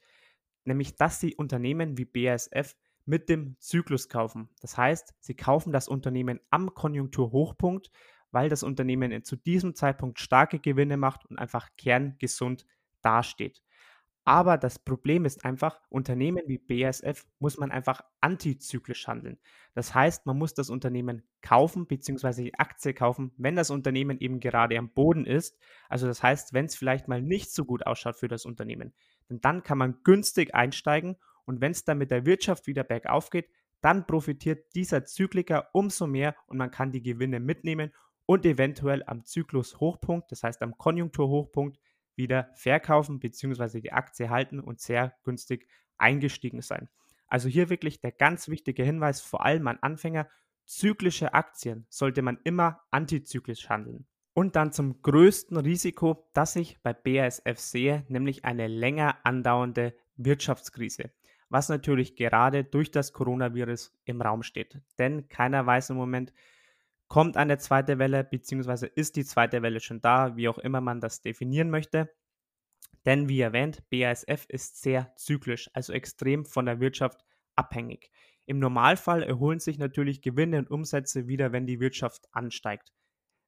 Nämlich, 0.65 0.95
dass 0.95 1.19
sie 1.19 1.35
Unternehmen 1.35 1.97
wie 1.97 2.05
BASF 2.05 2.75
mit 3.05 3.29
dem 3.29 3.55
Zyklus 3.59 4.09
kaufen. 4.09 4.49
Das 4.61 4.77
heißt, 4.77 5.15
sie 5.19 5.35
kaufen 5.35 5.73
das 5.73 5.87
Unternehmen 5.87 6.39
am 6.49 6.73
Konjunkturhochpunkt, 6.73 7.91
weil 8.31 8.49
das 8.49 8.63
Unternehmen 8.63 9.23
zu 9.23 9.35
diesem 9.35 9.75
Zeitpunkt 9.75 10.19
starke 10.19 10.59
Gewinne 10.59 10.97
macht 10.97 11.25
und 11.25 11.37
einfach 11.37 11.69
kerngesund 11.77 12.65
dasteht. 13.01 13.61
Aber 14.23 14.57
das 14.57 14.77
Problem 14.77 15.25
ist 15.25 15.45
einfach, 15.45 15.79
Unternehmen 15.89 16.43
wie 16.45 16.59
BASF 16.59 17.25
muss 17.39 17.57
man 17.57 17.71
einfach 17.71 18.03
antizyklisch 18.19 19.07
handeln. 19.07 19.39
Das 19.73 19.95
heißt, 19.95 20.27
man 20.27 20.37
muss 20.37 20.53
das 20.53 20.69
Unternehmen 20.69 21.23
kaufen 21.41 21.87
bzw. 21.87 22.43
die 22.43 22.53
Aktie 22.53 22.93
kaufen, 22.93 23.31
wenn 23.37 23.55
das 23.55 23.71
Unternehmen 23.71 24.19
eben 24.19 24.39
gerade 24.39 24.77
am 24.77 24.91
Boden 24.91 25.25
ist. 25.25 25.57
Also 25.89 26.05
das 26.05 26.21
heißt, 26.21 26.53
wenn 26.53 26.65
es 26.65 26.75
vielleicht 26.75 27.07
mal 27.07 27.21
nicht 27.21 27.51
so 27.51 27.65
gut 27.65 27.87
ausschaut 27.87 28.15
für 28.15 28.27
das 28.27 28.45
Unternehmen. 28.45 28.93
Denn 29.29 29.41
dann 29.41 29.63
kann 29.63 29.79
man 29.79 30.03
günstig 30.03 30.53
einsteigen 30.53 31.15
und 31.45 31.59
wenn 31.59 31.71
es 31.71 31.83
dann 31.83 31.97
mit 31.97 32.11
der 32.11 32.25
Wirtschaft 32.25 32.67
wieder 32.67 32.83
bergauf 32.83 33.31
geht, 33.31 33.49
dann 33.81 34.05
profitiert 34.05 34.75
dieser 34.75 35.05
Zykliker 35.05 35.69
umso 35.73 36.05
mehr 36.05 36.35
und 36.45 36.57
man 36.57 36.69
kann 36.69 36.91
die 36.91 37.01
Gewinne 37.01 37.39
mitnehmen 37.39 37.91
und 38.27 38.45
eventuell 38.45 39.03
am 39.07 39.25
Zyklushochpunkt, 39.25 40.31
das 40.31 40.43
heißt 40.43 40.61
am 40.61 40.77
Konjunkturhochpunkt, 40.77 41.79
wieder 42.21 42.51
verkaufen 42.53 43.19
bzw. 43.19 43.81
die 43.81 43.91
Aktie 43.91 44.29
halten 44.29 44.59
und 44.59 44.79
sehr 44.79 45.15
günstig 45.23 45.67
eingestiegen 45.97 46.61
sein. 46.61 46.87
Also 47.27 47.49
hier 47.49 47.69
wirklich 47.69 48.01
der 48.01 48.11
ganz 48.11 48.47
wichtige 48.49 48.83
Hinweis, 48.83 49.21
vor 49.21 49.45
allem 49.45 49.67
an 49.67 49.79
Anfänger, 49.81 50.27
zyklische 50.65 51.33
Aktien 51.33 51.85
sollte 51.89 52.21
man 52.21 52.37
immer 52.43 52.81
antizyklisch 52.91 53.69
handeln. 53.69 54.05
Und 54.33 54.55
dann 54.55 54.71
zum 54.71 55.01
größten 55.01 55.57
Risiko, 55.57 56.29
das 56.33 56.55
ich 56.55 56.81
bei 56.81 56.93
BASF 56.93 57.57
sehe, 57.57 58.05
nämlich 58.07 58.45
eine 58.45 58.67
länger 58.67 59.17
andauernde 59.25 59.93
Wirtschaftskrise, 60.15 61.11
was 61.49 61.67
natürlich 61.67 62.15
gerade 62.15 62.63
durch 62.63 62.91
das 62.91 63.11
Coronavirus 63.11 63.93
im 64.05 64.21
Raum 64.21 64.43
steht. 64.43 64.79
Denn 64.97 65.27
keiner 65.27 65.65
weiß 65.65 65.89
im 65.89 65.97
Moment, 65.97 66.31
kommt 67.11 67.35
eine 67.35 67.57
zweite 67.57 67.99
Welle, 67.99 68.23
beziehungsweise 68.23 68.87
ist 68.87 69.17
die 69.17 69.25
zweite 69.25 69.61
Welle 69.61 69.81
schon 69.81 69.99
da, 69.99 70.37
wie 70.37 70.47
auch 70.47 70.57
immer 70.57 70.79
man 70.79 71.01
das 71.01 71.21
definieren 71.21 71.69
möchte. 71.69 72.09
Denn 73.05 73.27
wie 73.27 73.41
erwähnt, 73.41 73.83
BASF 73.89 74.45
ist 74.47 74.81
sehr 74.81 75.13
zyklisch, 75.17 75.69
also 75.73 75.91
extrem 75.91 76.45
von 76.45 76.65
der 76.65 76.79
Wirtschaft 76.79 77.25
abhängig. 77.57 78.11
Im 78.45 78.59
Normalfall 78.59 79.23
erholen 79.23 79.59
sich 79.59 79.77
natürlich 79.77 80.21
Gewinne 80.21 80.59
und 80.59 80.71
Umsätze 80.71 81.27
wieder, 81.27 81.51
wenn 81.51 81.67
die 81.67 81.81
Wirtschaft 81.81 82.29
ansteigt. 82.31 82.93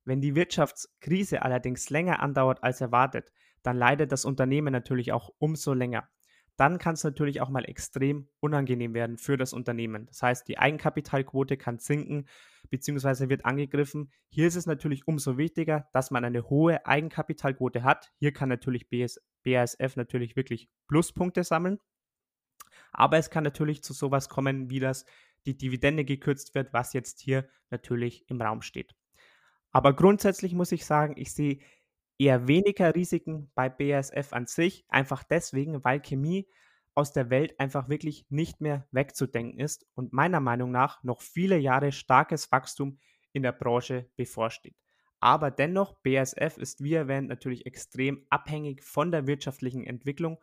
Wenn 0.04 0.20
die 0.20 0.36
Wirtschaftskrise 0.36 1.42
allerdings 1.44 1.90
länger 1.90 2.20
andauert 2.20 2.62
als 2.64 2.82
erwartet, 2.82 3.32
dann 3.62 3.78
leidet 3.78 4.12
das 4.12 4.26
Unternehmen 4.26 4.74
natürlich 4.74 5.14
auch 5.14 5.30
umso 5.38 5.72
länger 5.72 6.10
dann 6.56 6.78
kann 6.78 6.94
es 6.94 7.04
natürlich 7.04 7.42
auch 7.42 7.50
mal 7.50 7.66
extrem 7.66 8.28
unangenehm 8.40 8.94
werden 8.94 9.18
für 9.18 9.38
das 9.38 9.54
Unternehmen. 9.54 10.06
Das 10.06 10.22
heißt, 10.22 10.48
die 10.48 10.60
Eigenkapitalquote 10.60 11.58
kann 11.58 11.80
sinken 11.80 12.28
bzw. 12.74 13.30
wird 13.30 13.46
angegriffen. 13.46 14.12
Hier 14.30 14.48
ist 14.48 14.56
es 14.56 14.66
natürlich 14.66 15.08
umso 15.08 15.38
wichtiger, 15.38 15.88
dass 15.94 16.10
man 16.10 16.26
eine 16.26 16.50
hohe 16.50 16.88
Eigenkapitalquote 16.88 17.84
hat. 17.84 18.12
Hier 18.18 18.34
kann 18.34 18.50
natürlich 18.50 18.90
BS, 18.90 19.22
BASF 19.44 19.96
natürlich 19.96 20.36
wirklich 20.36 20.72
Pluspunkte 20.88 21.44
sammeln. 21.44 21.78
Aber 22.92 23.18
es 23.18 23.30
kann 23.30 23.44
natürlich 23.44 23.84
zu 23.84 23.94
sowas 23.94 24.28
kommen, 24.28 24.72
wie 24.72 24.80
das 24.80 25.06
die 25.46 25.56
Dividende 25.56 26.04
gekürzt 26.04 26.56
wird, 26.56 26.74
was 26.74 26.94
jetzt 26.94 27.20
hier 27.20 27.48
natürlich 27.70 28.28
im 28.28 28.42
Raum 28.42 28.64
steht. 28.64 28.96
Aber 29.72 29.96
grundsätzlich 29.96 30.56
muss 30.56 30.72
ich 30.72 30.84
sagen, 30.84 31.14
ich 31.16 31.32
sehe 31.32 31.60
eher 32.18 32.48
weniger 32.48 32.96
Risiken 32.96 33.52
bei 33.54 33.70
BASF 33.70 34.34
an 34.34 34.48
sich, 34.48 34.84
einfach 34.88 35.24
deswegen, 35.24 35.84
weil 35.84 36.00
Chemie 36.00 36.48
aus 36.96 37.12
der 37.14 37.30
Welt 37.30 37.60
einfach 37.60 37.90
wirklich 37.90 38.26
nicht 38.30 38.62
mehr 38.62 38.88
wegzudenken 38.92 39.60
ist 39.60 39.86
und 39.96 40.14
meiner 40.14 40.40
Meinung 40.40 40.72
nach 40.72 41.04
noch 41.04 41.22
viele 41.22 41.58
Jahre 41.58 41.92
starkes 41.92 42.52
Wachstum 42.52 43.00
in 43.32 43.44
der 43.44 43.52
Branche 43.52 44.10
bevorsteht. 44.16 44.76
Aber 45.20 45.52
dennoch, 45.52 45.94
BASF 46.04 46.58
ist 46.58 46.84
wie 46.84 46.94
erwähnt 46.94 47.30
natürlich 47.30 47.66
extrem 47.66 48.26
abhängig 48.30 48.84
von 48.84 49.12
der 49.12 49.26
wirtschaftlichen 49.28 49.86
Entwicklung 49.86 50.38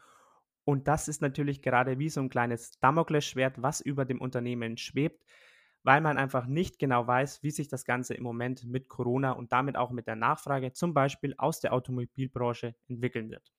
und 0.65 0.89
das 0.89 1.09
ist 1.09 1.21
natürlich 1.23 1.63
gerade 1.63 1.99
wie 1.99 2.09
so 2.09 2.21
ein 2.21 2.29
kleines 2.29 2.79
Damoklesschwert, 2.81 3.63
was 3.63 3.81
über 3.81 4.05
dem 4.05 4.21
Unternehmen 4.21 4.77
schwebt, 4.77 5.25
weil 5.83 6.01
man 6.01 6.19
einfach 6.19 6.47
nicht 6.47 6.79
genau 6.79 7.07
weiß, 7.07 7.43
wie 7.43 7.51
sich 7.51 7.69
das 7.69 7.85
Ganze 7.85 8.15
im 8.15 8.23
Moment 8.23 8.65
mit 8.65 8.89
Corona 8.89 9.33
und 9.33 9.53
damit 9.53 9.77
auch 9.77 9.91
mit 9.91 10.07
der 10.07 10.17
Nachfrage 10.17 10.73
zum 10.73 10.95
Beispiel 10.95 11.35
aus 11.39 11.61
der 11.61 11.73
Automobilbranche 11.73 12.75
entwickeln 12.89 13.31
wird. 13.31 13.53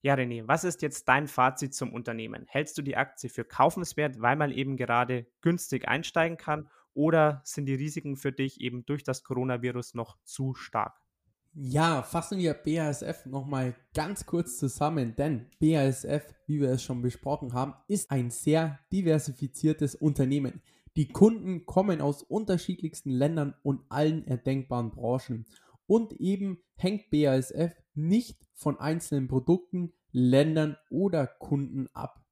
Ja, 0.00 0.14
René, 0.14 0.46
was 0.46 0.62
ist 0.62 0.82
jetzt 0.82 1.08
dein 1.08 1.26
Fazit 1.26 1.74
zum 1.74 1.92
Unternehmen? 1.92 2.46
Hältst 2.46 2.78
du 2.78 2.82
die 2.82 2.96
Aktie 2.96 3.28
für 3.28 3.44
kaufenswert, 3.44 4.20
weil 4.20 4.36
man 4.36 4.52
eben 4.52 4.76
gerade 4.76 5.26
günstig 5.40 5.88
einsteigen 5.88 6.36
kann 6.36 6.68
oder 6.94 7.42
sind 7.44 7.66
die 7.66 7.74
Risiken 7.74 8.16
für 8.16 8.32
dich 8.32 8.60
eben 8.60 8.86
durch 8.86 9.02
das 9.02 9.24
Coronavirus 9.24 9.94
noch 9.94 10.16
zu 10.22 10.54
stark? 10.54 11.00
Ja, 11.52 12.02
fassen 12.02 12.38
wir 12.38 12.54
BASF 12.54 13.26
nochmal 13.26 13.74
ganz 13.92 14.26
kurz 14.26 14.58
zusammen, 14.58 15.16
denn 15.16 15.50
BASF, 15.58 16.32
wie 16.46 16.60
wir 16.60 16.70
es 16.70 16.82
schon 16.84 17.02
besprochen 17.02 17.52
haben, 17.52 17.74
ist 17.88 18.12
ein 18.12 18.30
sehr 18.30 18.78
diversifiziertes 18.92 19.96
Unternehmen. 19.96 20.62
Die 20.96 21.08
Kunden 21.08 21.66
kommen 21.66 22.00
aus 22.00 22.22
unterschiedlichsten 22.22 23.10
Ländern 23.10 23.54
und 23.62 23.82
allen 23.88 24.26
erdenkbaren 24.26 24.90
Branchen. 24.90 25.46
Und 25.86 26.12
eben 26.12 26.62
hängt 26.76 27.10
BASF 27.10 27.74
nicht 27.98 28.46
von 28.54 28.78
einzelnen 28.78 29.28
Produkten, 29.28 29.92
Ländern 30.12 30.76
oder 30.90 31.26
Kunden 31.26 31.88
ab. 31.92 32.24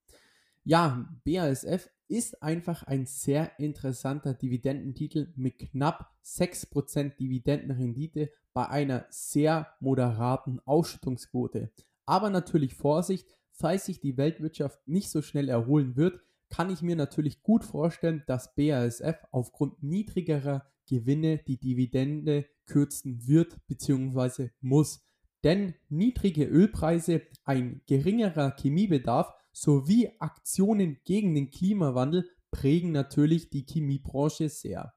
Ja, 0.64 1.08
BASF 1.24 1.90
ist 2.08 2.42
einfach 2.42 2.82
ein 2.84 3.06
sehr 3.06 3.58
interessanter 3.58 4.34
Dividendentitel 4.34 5.32
mit 5.36 5.58
knapp 5.58 6.14
6% 6.24 7.16
Dividendenrendite 7.16 8.30
bei 8.54 8.68
einer 8.68 9.06
sehr 9.10 9.68
moderaten 9.80 10.60
Ausschüttungsquote. 10.64 11.70
Aber 12.06 12.30
natürlich 12.30 12.74
Vorsicht, 12.74 13.36
falls 13.50 13.86
sich 13.86 14.00
die 14.00 14.16
Weltwirtschaft 14.16 14.86
nicht 14.86 15.10
so 15.10 15.20
schnell 15.20 15.48
erholen 15.48 15.96
wird, 15.96 16.20
kann 16.48 16.70
ich 16.70 16.80
mir 16.80 16.96
natürlich 16.96 17.42
gut 17.42 17.64
vorstellen, 17.64 18.22
dass 18.26 18.54
BASF 18.54 19.26
aufgrund 19.32 19.82
niedrigerer 19.82 20.64
Gewinne 20.88 21.38
die 21.38 21.58
Dividende 21.58 22.46
kürzen 22.66 23.26
wird 23.26 23.58
bzw. 23.66 24.50
muss. 24.60 25.05
Denn 25.46 25.74
niedrige 25.88 26.44
Ölpreise, 26.44 27.22
ein 27.44 27.80
geringerer 27.86 28.56
Chemiebedarf 28.56 29.32
sowie 29.52 30.10
Aktionen 30.18 30.98
gegen 31.04 31.36
den 31.36 31.52
Klimawandel 31.52 32.28
prägen 32.50 32.90
natürlich 32.90 33.48
die 33.48 33.64
Chemiebranche 33.64 34.48
sehr. 34.48 34.92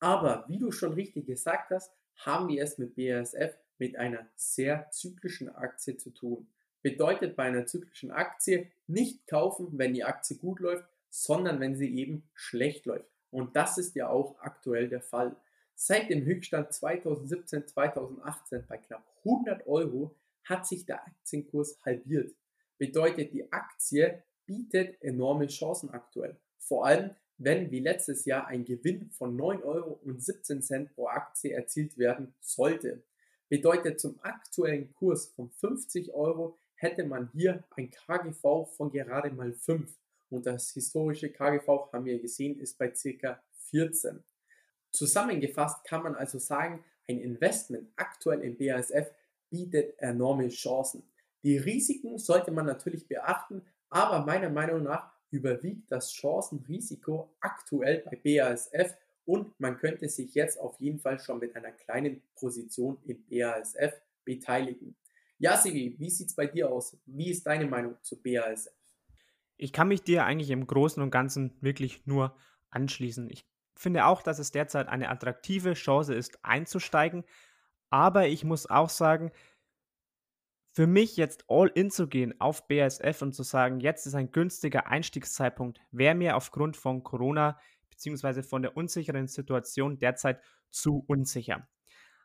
Aber 0.00 0.46
wie 0.48 0.58
du 0.58 0.72
schon 0.72 0.94
richtig 0.94 1.26
gesagt 1.26 1.70
hast, 1.70 1.92
haben 2.16 2.48
wir 2.48 2.64
es 2.64 2.76
mit 2.76 2.96
BASF 2.96 3.56
mit 3.78 3.94
einer 3.96 4.26
sehr 4.34 4.90
zyklischen 4.90 5.48
Aktie 5.48 5.96
zu 5.96 6.10
tun. 6.10 6.48
Bedeutet 6.82 7.36
bei 7.36 7.44
einer 7.44 7.66
zyklischen 7.66 8.10
Aktie 8.10 8.72
nicht 8.88 9.28
kaufen, 9.28 9.78
wenn 9.78 9.94
die 9.94 10.02
Aktie 10.02 10.36
gut 10.36 10.58
läuft, 10.58 10.88
sondern 11.08 11.60
wenn 11.60 11.76
sie 11.76 11.96
eben 11.96 12.28
schlecht 12.34 12.86
läuft. 12.86 13.08
Und 13.30 13.54
das 13.54 13.78
ist 13.78 13.94
ja 13.94 14.08
auch 14.08 14.40
aktuell 14.40 14.88
der 14.88 15.02
Fall. 15.02 15.36
Seit 15.76 16.08
dem 16.08 16.24
Höchststand 16.24 16.72
2017, 16.72 17.66
2018 17.66 18.64
bei 18.68 18.78
knapp 18.78 19.04
100 19.24 19.66
Euro 19.66 20.16
hat 20.44 20.66
sich 20.66 20.86
der 20.86 21.04
Aktienkurs 21.04 21.80
halbiert. 21.84 22.34
Bedeutet, 22.78 23.32
die 23.32 23.52
Aktie 23.52 24.22
bietet 24.46 25.00
enorme 25.02 25.48
Chancen 25.48 25.90
aktuell. 25.90 26.36
Vor 26.58 26.86
allem, 26.86 27.10
wenn 27.38 27.70
wie 27.70 27.80
letztes 27.80 28.24
Jahr 28.24 28.46
ein 28.46 28.64
Gewinn 28.64 29.10
von 29.10 29.36
9,17 29.36 29.64
Euro 29.64 30.88
pro 30.94 31.06
Aktie 31.08 31.52
erzielt 31.52 31.98
werden 31.98 32.34
sollte. 32.40 33.02
Bedeutet, 33.48 34.00
zum 34.00 34.18
aktuellen 34.22 34.92
Kurs 34.94 35.26
von 35.34 35.50
50 35.50 36.14
Euro 36.14 36.56
hätte 36.76 37.04
man 37.04 37.30
hier 37.32 37.64
ein 37.76 37.90
KGV 37.90 38.66
von 38.76 38.90
gerade 38.90 39.30
mal 39.30 39.52
5. 39.52 39.92
Und 40.30 40.46
das 40.46 40.70
historische 40.72 41.30
KGV, 41.30 41.92
haben 41.92 42.04
wir 42.04 42.20
gesehen, 42.20 42.58
ist 42.60 42.78
bei 42.78 42.88
ca. 42.88 43.42
14. 43.70 44.22
Zusammengefasst 44.94 45.84
kann 45.84 46.04
man 46.04 46.14
also 46.14 46.38
sagen, 46.38 46.84
ein 47.08 47.18
Investment 47.18 47.90
aktuell 47.96 48.40
in 48.42 48.56
BASF 48.56 49.10
bietet 49.50 49.98
enorme 49.98 50.48
Chancen. 50.48 51.02
Die 51.42 51.58
Risiken 51.58 52.16
sollte 52.16 52.52
man 52.52 52.64
natürlich 52.66 53.08
beachten, 53.08 53.62
aber 53.90 54.24
meiner 54.24 54.50
Meinung 54.50 54.84
nach 54.84 55.12
überwiegt 55.30 55.90
das 55.90 56.12
Chancenrisiko 56.12 57.34
aktuell 57.40 58.04
bei 58.04 58.16
BASF 58.16 58.96
und 59.24 59.58
man 59.58 59.78
könnte 59.78 60.08
sich 60.08 60.32
jetzt 60.34 60.60
auf 60.60 60.78
jeden 60.80 61.00
Fall 61.00 61.18
schon 61.18 61.40
mit 61.40 61.56
einer 61.56 61.72
kleinen 61.72 62.22
Position 62.36 62.98
in 63.02 63.26
BASF 63.26 64.00
beteiligen. 64.24 64.96
Ja, 65.38 65.56
Sivi, 65.56 65.96
wie 65.98 66.10
sieht 66.10 66.28
es 66.28 66.36
bei 66.36 66.46
dir 66.46 66.70
aus? 66.70 66.96
Wie 67.04 67.30
ist 67.30 67.44
deine 67.44 67.66
Meinung 67.66 67.96
zu 68.02 68.22
BASF? 68.22 68.72
Ich 69.56 69.72
kann 69.72 69.88
mich 69.88 70.02
dir 70.02 70.24
eigentlich 70.24 70.50
im 70.50 70.68
Großen 70.68 71.02
und 71.02 71.10
Ganzen 71.10 71.56
wirklich 71.60 72.06
nur 72.06 72.36
anschließen. 72.70 73.28
Ich 73.28 73.44
finde 73.76 74.06
auch, 74.06 74.22
dass 74.22 74.38
es 74.38 74.52
derzeit 74.52 74.88
eine 74.88 75.08
attraktive 75.08 75.74
Chance 75.74 76.14
ist, 76.14 76.44
einzusteigen. 76.44 77.24
Aber 77.90 78.26
ich 78.26 78.44
muss 78.44 78.68
auch 78.68 78.88
sagen, 78.88 79.30
für 80.72 80.86
mich 80.88 81.16
jetzt 81.16 81.44
all 81.48 81.68
in 81.68 81.90
zu 81.90 82.08
gehen 82.08 82.40
auf 82.40 82.66
BASF 82.66 83.22
und 83.22 83.32
zu 83.32 83.44
sagen, 83.44 83.78
jetzt 83.78 84.06
ist 84.06 84.14
ein 84.14 84.32
günstiger 84.32 84.88
Einstiegszeitpunkt, 84.88 85.80
wäre 85.92 86.16
mir 86.16 86.36
aufgrund 86.36 86.76
von 86.76 87.04
Corona 87.04 87.58
bzw. 87.90 88.42
von 88.42 88.62
der 88.62 88.76
unsicheren 88.76 89.28
Situation 89.28 89.98
derzeit 89.98 90.40
zu 90.70 91.04
unsicher. 91.06 91.68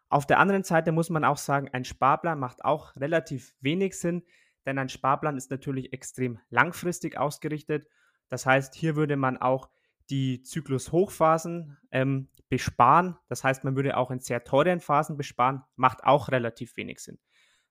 Auf 0.09 0.25
der 0.25 0.39
anderen 0.39 0.63
Seite 0.63 0.91
muss 0.91 1.11
man 1.11 1.23
auch 1.23 1.37
sagen, 1.37 1.69
ein 1.71 1.85
Sparplan 1.85 2.39
macht 2.39 2.65
auch 2.65 2.95
relativ 2.95 3.53
wenig 3.61 3.99
Sinn, 3.99 4.23
denn 4.65 4.79
ein 4.79 4.89
Sparplan 4.89 5.37
ist 5.37 5.51
natürlich 5.51 5.93
extrem 5.93 6.39
langfristig 6.49 7.17
ausgerichtet. 7.17 7.87
Das 8.27 8.47
heißt, 8.47 8.73
hier 8.73 8.95
würde 8.95 9.15
man 9.15 9.37
auch 9.37 9.69
die 10.09 10.41
Zyklus-Hochphasen 10.43 11.77
ähm, 11.91 12.29
besparen. 12.49 13.17
Das 13.27 13.43
heißt, 13.43 13.63
man 13.63 13.75
würde 13.75 13.97
auch 13.97 14.11
in 14.11 14.19
sehr 14.19 14.43
teuren 14.43 14.79
Phasen 14.79 15.17
besparen, 15.17 15.63
macht 15.75 16.03
auch 16.03 16.29
relativ 16.29 16.75
wenig 16.77 16.99
Sinn. 16.99 17.19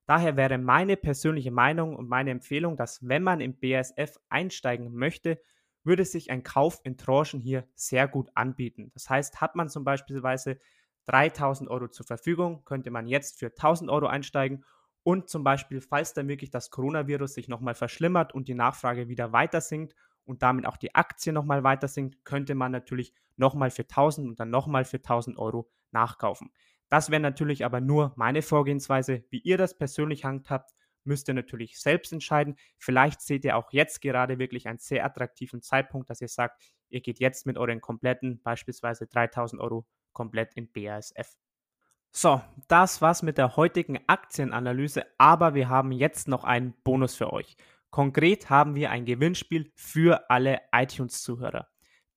Daher 0.07 0.37
wäre 0.37 0.57
meine 0.57 0.97
persönliche 0.97 1.51
Meinung 1.51 1.95
und 1.95 2.09
meine 2.09 2.31
Empfehlung, 2.31 2.77
dass 2.77 3.07
wenn 3.07 3.23
man 3.23 3.41
im 3.41 3.59
BASF 3.59 4.17
einsteigen 4.31 4.95
möchte, 4.95 5.39
würde 5.85 6.05
sich 6.05 6.31
ein 6.31 6.43
Kauf 6.43 6.81
in 6.85 6.97
Tranchen 6.97 7.41
hier 7.41 7.69
sehr 7.75 8.09
gut 8.09 8.31
anbieten. 8.35 8.91
Das 8.95 9.11
heißt, 9.11 9.41
hat 9.41 9.55
man 9.55 9.69
zum 9.69 9.85
Beispiel 9.85 10.23
3000 11.07 11.71
Euro 11.71 11.89
zur 11.89 12.07
Verfügung, 12.07 12.65
könnte 12.65 12.91
man 12.91 13.07
jetzt 13.07 13.39
für 13.39 13.47
1000 13.47 13.91
Euro 13.91 14.07
einsteigen 14.07 14.65
und 15.03 15.29
zum 15.29 15.45
Beispiel, 15.45 15.81
falls 15.81 16.15
dann 16.15 16.29
wirklich 16.29 16.51
das 16.51 16.71
Coronavirus 16.71 17.35
sich 17.35 17.49
nochmal 17.49 17.75
verschlimmert 17.75 18.35
und 18.35 18.49
die 18.49 18.55
Nachfrage 18.55 19.09
wieder 19.09 19.33
weiter 19.33 19.61
sinkt 19.61 19.95
und 20.29 20.43
damit 20.43 20.67
auch 20.67 20.77
die 20.77 20.95
Aktie 20.95 21.33
nochmal 21.33 21.65
weiter 21.65 21.89
sinkt, 21.89 22.25
könnte 22.25 22.55
man 22.55 22.73
natürlich 22.73 23.13
nochmal 23.37 23.71
für 23.71 23.83
1000 23.83 24.29
und 24.29 24.41
dann 24.41 24.51
nochmal 24.51 24.85
für 24.85 24.99
1000 24.99 25.39
Euro 25.39 25.71
nachkaufen. 25.91 26.51
Das 26.89 27.11
wäre 27.11 27.21
natürlich 27.21 27.65
aber 27.65 27.81
nur 27.81 28.13
meine 28.17 28.43
Vorgehensweise. 28.43 29.25
Wie 29.31 29.41
ihr 29.41 29.59
das 29.59 29.77
persönlich 29.77 30.25
handhabt, 30.25 30.73
müsst 31.05 31.29
ihr 31.29 31.35
natürlich 31.35 31.81
selbst 31.81 32.13
entscheiden. 32.13 32.57
Vielleicht 32.77 33.21
seht 33.21 33.45
ihr 33.45 33.57
auch 33.57 33.73
jetzt 33.73 34.01
gerade 34.01 34.39
wirklich 34.39 34.69
einen 34.69 34.79
sehr 34.79 35.05
attraktiven 35.05 35.63
Zeitpunkt, 35.63 36.11
dass 36.11 36.21
ihr 36.21 36.29
sagt, 36.29 36.63
ihr 36.89 37.01
geht 37.01 37.19
jetzt 37.19 37.47
mit 37.47 37.59
euren 37.59 37.81
kompletten, 37.81 38.41
beispielsweise 38.43 39.07
3000 39.07 39.61
Euro, 39.61 39.87
komplett 40.13 40.55
in 40.55 40.71
BASF. 40.71 41.37
So, 42.11 42.41
das 42.69 43.03
war's 43.03 43.23
mit 43.23 43.39
der 43.39 43.57
heutigen 43.57 44.01
Aktienanalyse, 44.07 45.05
aber 45.19 45.55
wir 45.55 45.69
haben 45.69 45.93
jetzt 45.93 46.27
noch 46.27 46.45
einen 46.45 46.75
Bonus 46.83 47.15
für 47.15 47.33
euch. 47.33 47.57
Konkret 47.91 48.51
haben 48.51 48.75
wir 48.75 48.91
ein 48.91 49.05
Gewinnspiel 49.05 49.73
für 49.75 50.29
alle 50.31 50.61
iTunes-Zuhörer. 50.73 51.69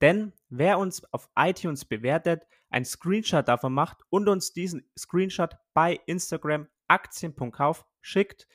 Denn 0.02 0.34
wer 0.50 0.80
uns 0.80 1.04
auf 1.14 1.30
iTunes 1.36 1.86
bewertet, 1.86 2.48
einen 2.70 2.86
Screenshot 2.86 3.48
davon 3.48 3.74
macht 3.74 4.02
und 4.10 4.28
uns 4.28 4.54
diesen 4.54 4.90
Screenshot 4.98 5.56
bei 5.74 6.00
Instagram 6.06 6.68
aktien.kauf 6.88 7.86
schickt, 8.02 8.48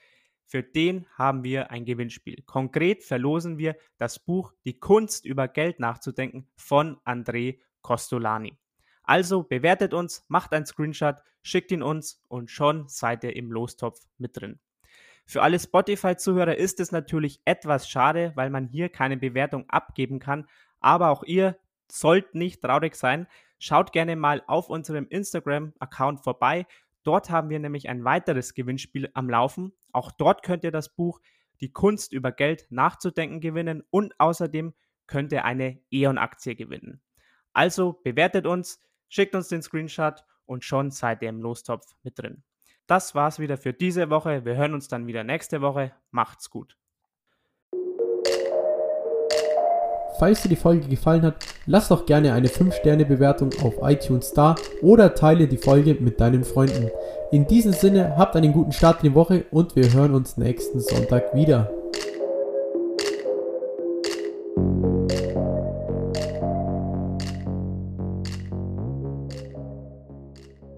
für 0.45 0.63
den 0.63 1.07
haben 1.15 1.43
wir 1.43 1.71
ein 1.71 1.85
Gewinnspiel. 1.85 2.43
Konkret 2.43 3.03
verlosen 3.03 3.59
wir 3.59 3.77
das 3.99 4.19
Buch 4.19 4.53
Die 4.65 4.79
Kunst 4.79 5.25
über 5.25 5.49
Geld 5.49 5.81
nachzudenken 5.81 6.49
von 6.57 6.99
André 7.05 7.61
Costolani. 7.83 8.57
Also 9.03 9.43
bewertet 9.43 9.95
uns, 9.95 10.25
macht 10.29 10.53
einen 10.53 10.67
Screenshot, 10.67 11.17
schickt 11.43 11.73
ihn 11.73 11.83
uns 11.83 12.25
und 12.29 12.51
schon 12.51 12.89
seid 12.89 13.25
ihr 13.25 13.35
im 13.35 13.53
Lostopf 13.53 14.07
mit 14.19 14.37
drin. 14.37 14.61
Für 15.27 15.43
alle 15.43 15.59
Spotify-Zuhörer 15.59 16.57
ist 16.57 16.81
es 16.81 16.93
natürlich 16.93 17.41
etwas 17.45 17.89
schade, 17.89 18.33
weil 18.37 18.51
man 18.51 18.67
hier 18.67 18.89
keine 18.89 19.17
Bewertung 19.17 19.69
abgeben 19.69 20.19
kann, 20.21 20.47
aber 20.81 21.11
auch 21.11 21.25
ihr 21.25 21.59
sollt 21.91 22.35
nicht 22.35 22.63
traurig 22.63 22.95
sein. 22.95 23.27
Schaut 23.59 23.93
gerne 23.93 24.17
mal 24.17 24.43
auf 24.47 24.69
unserem 24.69 25.07
Instagram-Account 25.09 26.23
vorbei. 26.23 26.67
Dort 27.03 27.31
haben 27.31 27.51
wir 27.51 27.59
nämlich 27.59 27.89
ein 27.89 28.05
weiteres 28.05 28.55
Gewinnspiel 28.55 29.11
am 29.15 29.29
Laufen. 29.29 29.73
Auch 29.93 30.13
dort 30.13 30.43
könnt 30.43 30.65
ihr 30.65 30.73
das 30.73 30.95
Buch 30.95 31.21
Die 31.61 31.73
Kunst 31.73 32.13
über 32.13 32.33
Geld 32.33 32.67
nachzudenken 32.71 33.41
gewinnen 33.41 33.83
und 33.91 34.19
außerdem 34.19 34.75
könnt 35.07 35.33
ihr 35.33 35.45
eine 35.45 35.81
E.ON-Aktie 35.91 36.55
gewinnen. 36.55 37.01
Also 37.53 38.01
bewertet 38.05 38.47
uns, 38.47 38.81
Schickt 39.09 39.35
uns 39.35 39.49
den 39.49 39.63
Screenshot 39.63 40.25
und 40.47 40.65
schon 40.65 40.91
seid 40.91 41.23
ihr 41.23 41.29
im 41.29 41.41
Lostopf 41.41 41.95
mit 42.03 42.19
drin. 42.19 42.43
Das 42.87 43.15
war's 43.17 43.39
wieder 43.41 43.57
für 43.57 43.73
diese 43.73 44.11
Woche. 44.11 44.45
Wir 44.45 44.57
hören 44.57 44.75
uns 44.75 44.87
dann 44.87 45.07
wieder 45.07 45.25
nächste 45.25 45.61
Woche. 45.61 45.93
Macht's 46.13 46.51
gut. 46.51 46.77
Falls 50.19 50.43
dir 50.43 50.49
die 50.49 50.57
Folge 50.57 50.89
gefallen 50.89 51.23
hat, 51.23 51.45
lass 51.67 51.89
doch 51.89 52.07
gerne 52.07 52.33
eine 52.33 52.49
5-Sterne-Bewertung 52.49 53.51
auf 53.63 53.75
iTunes 53.83 54.33
da 54.33 54.55
oder 54.81 55.15
teile 55.15 55.47
die 55.47 55.59
Folge 55.59 55.95
mit 55.95 56.21
deinen 56.21 56.45
Freunden. 56.45 56.91
In 57.33 57.47
diesem 57.47 57.73
Sinne, 57.73 58.17
habt 58.17 58.35
einen 58.35 58.53
guten 58.53 58.73
Start 58.73 59.03
in 59.03 59.11
die 59.11 59.15
Woche 59.15 59.45
und 59.51 59.77
wir 59.77 59.93
hören 59.93 60.15
uns 60.15 60.39
nächsten 60.39 60.81
Sonntag 60.81 61.35
wieder. 61.35 61.71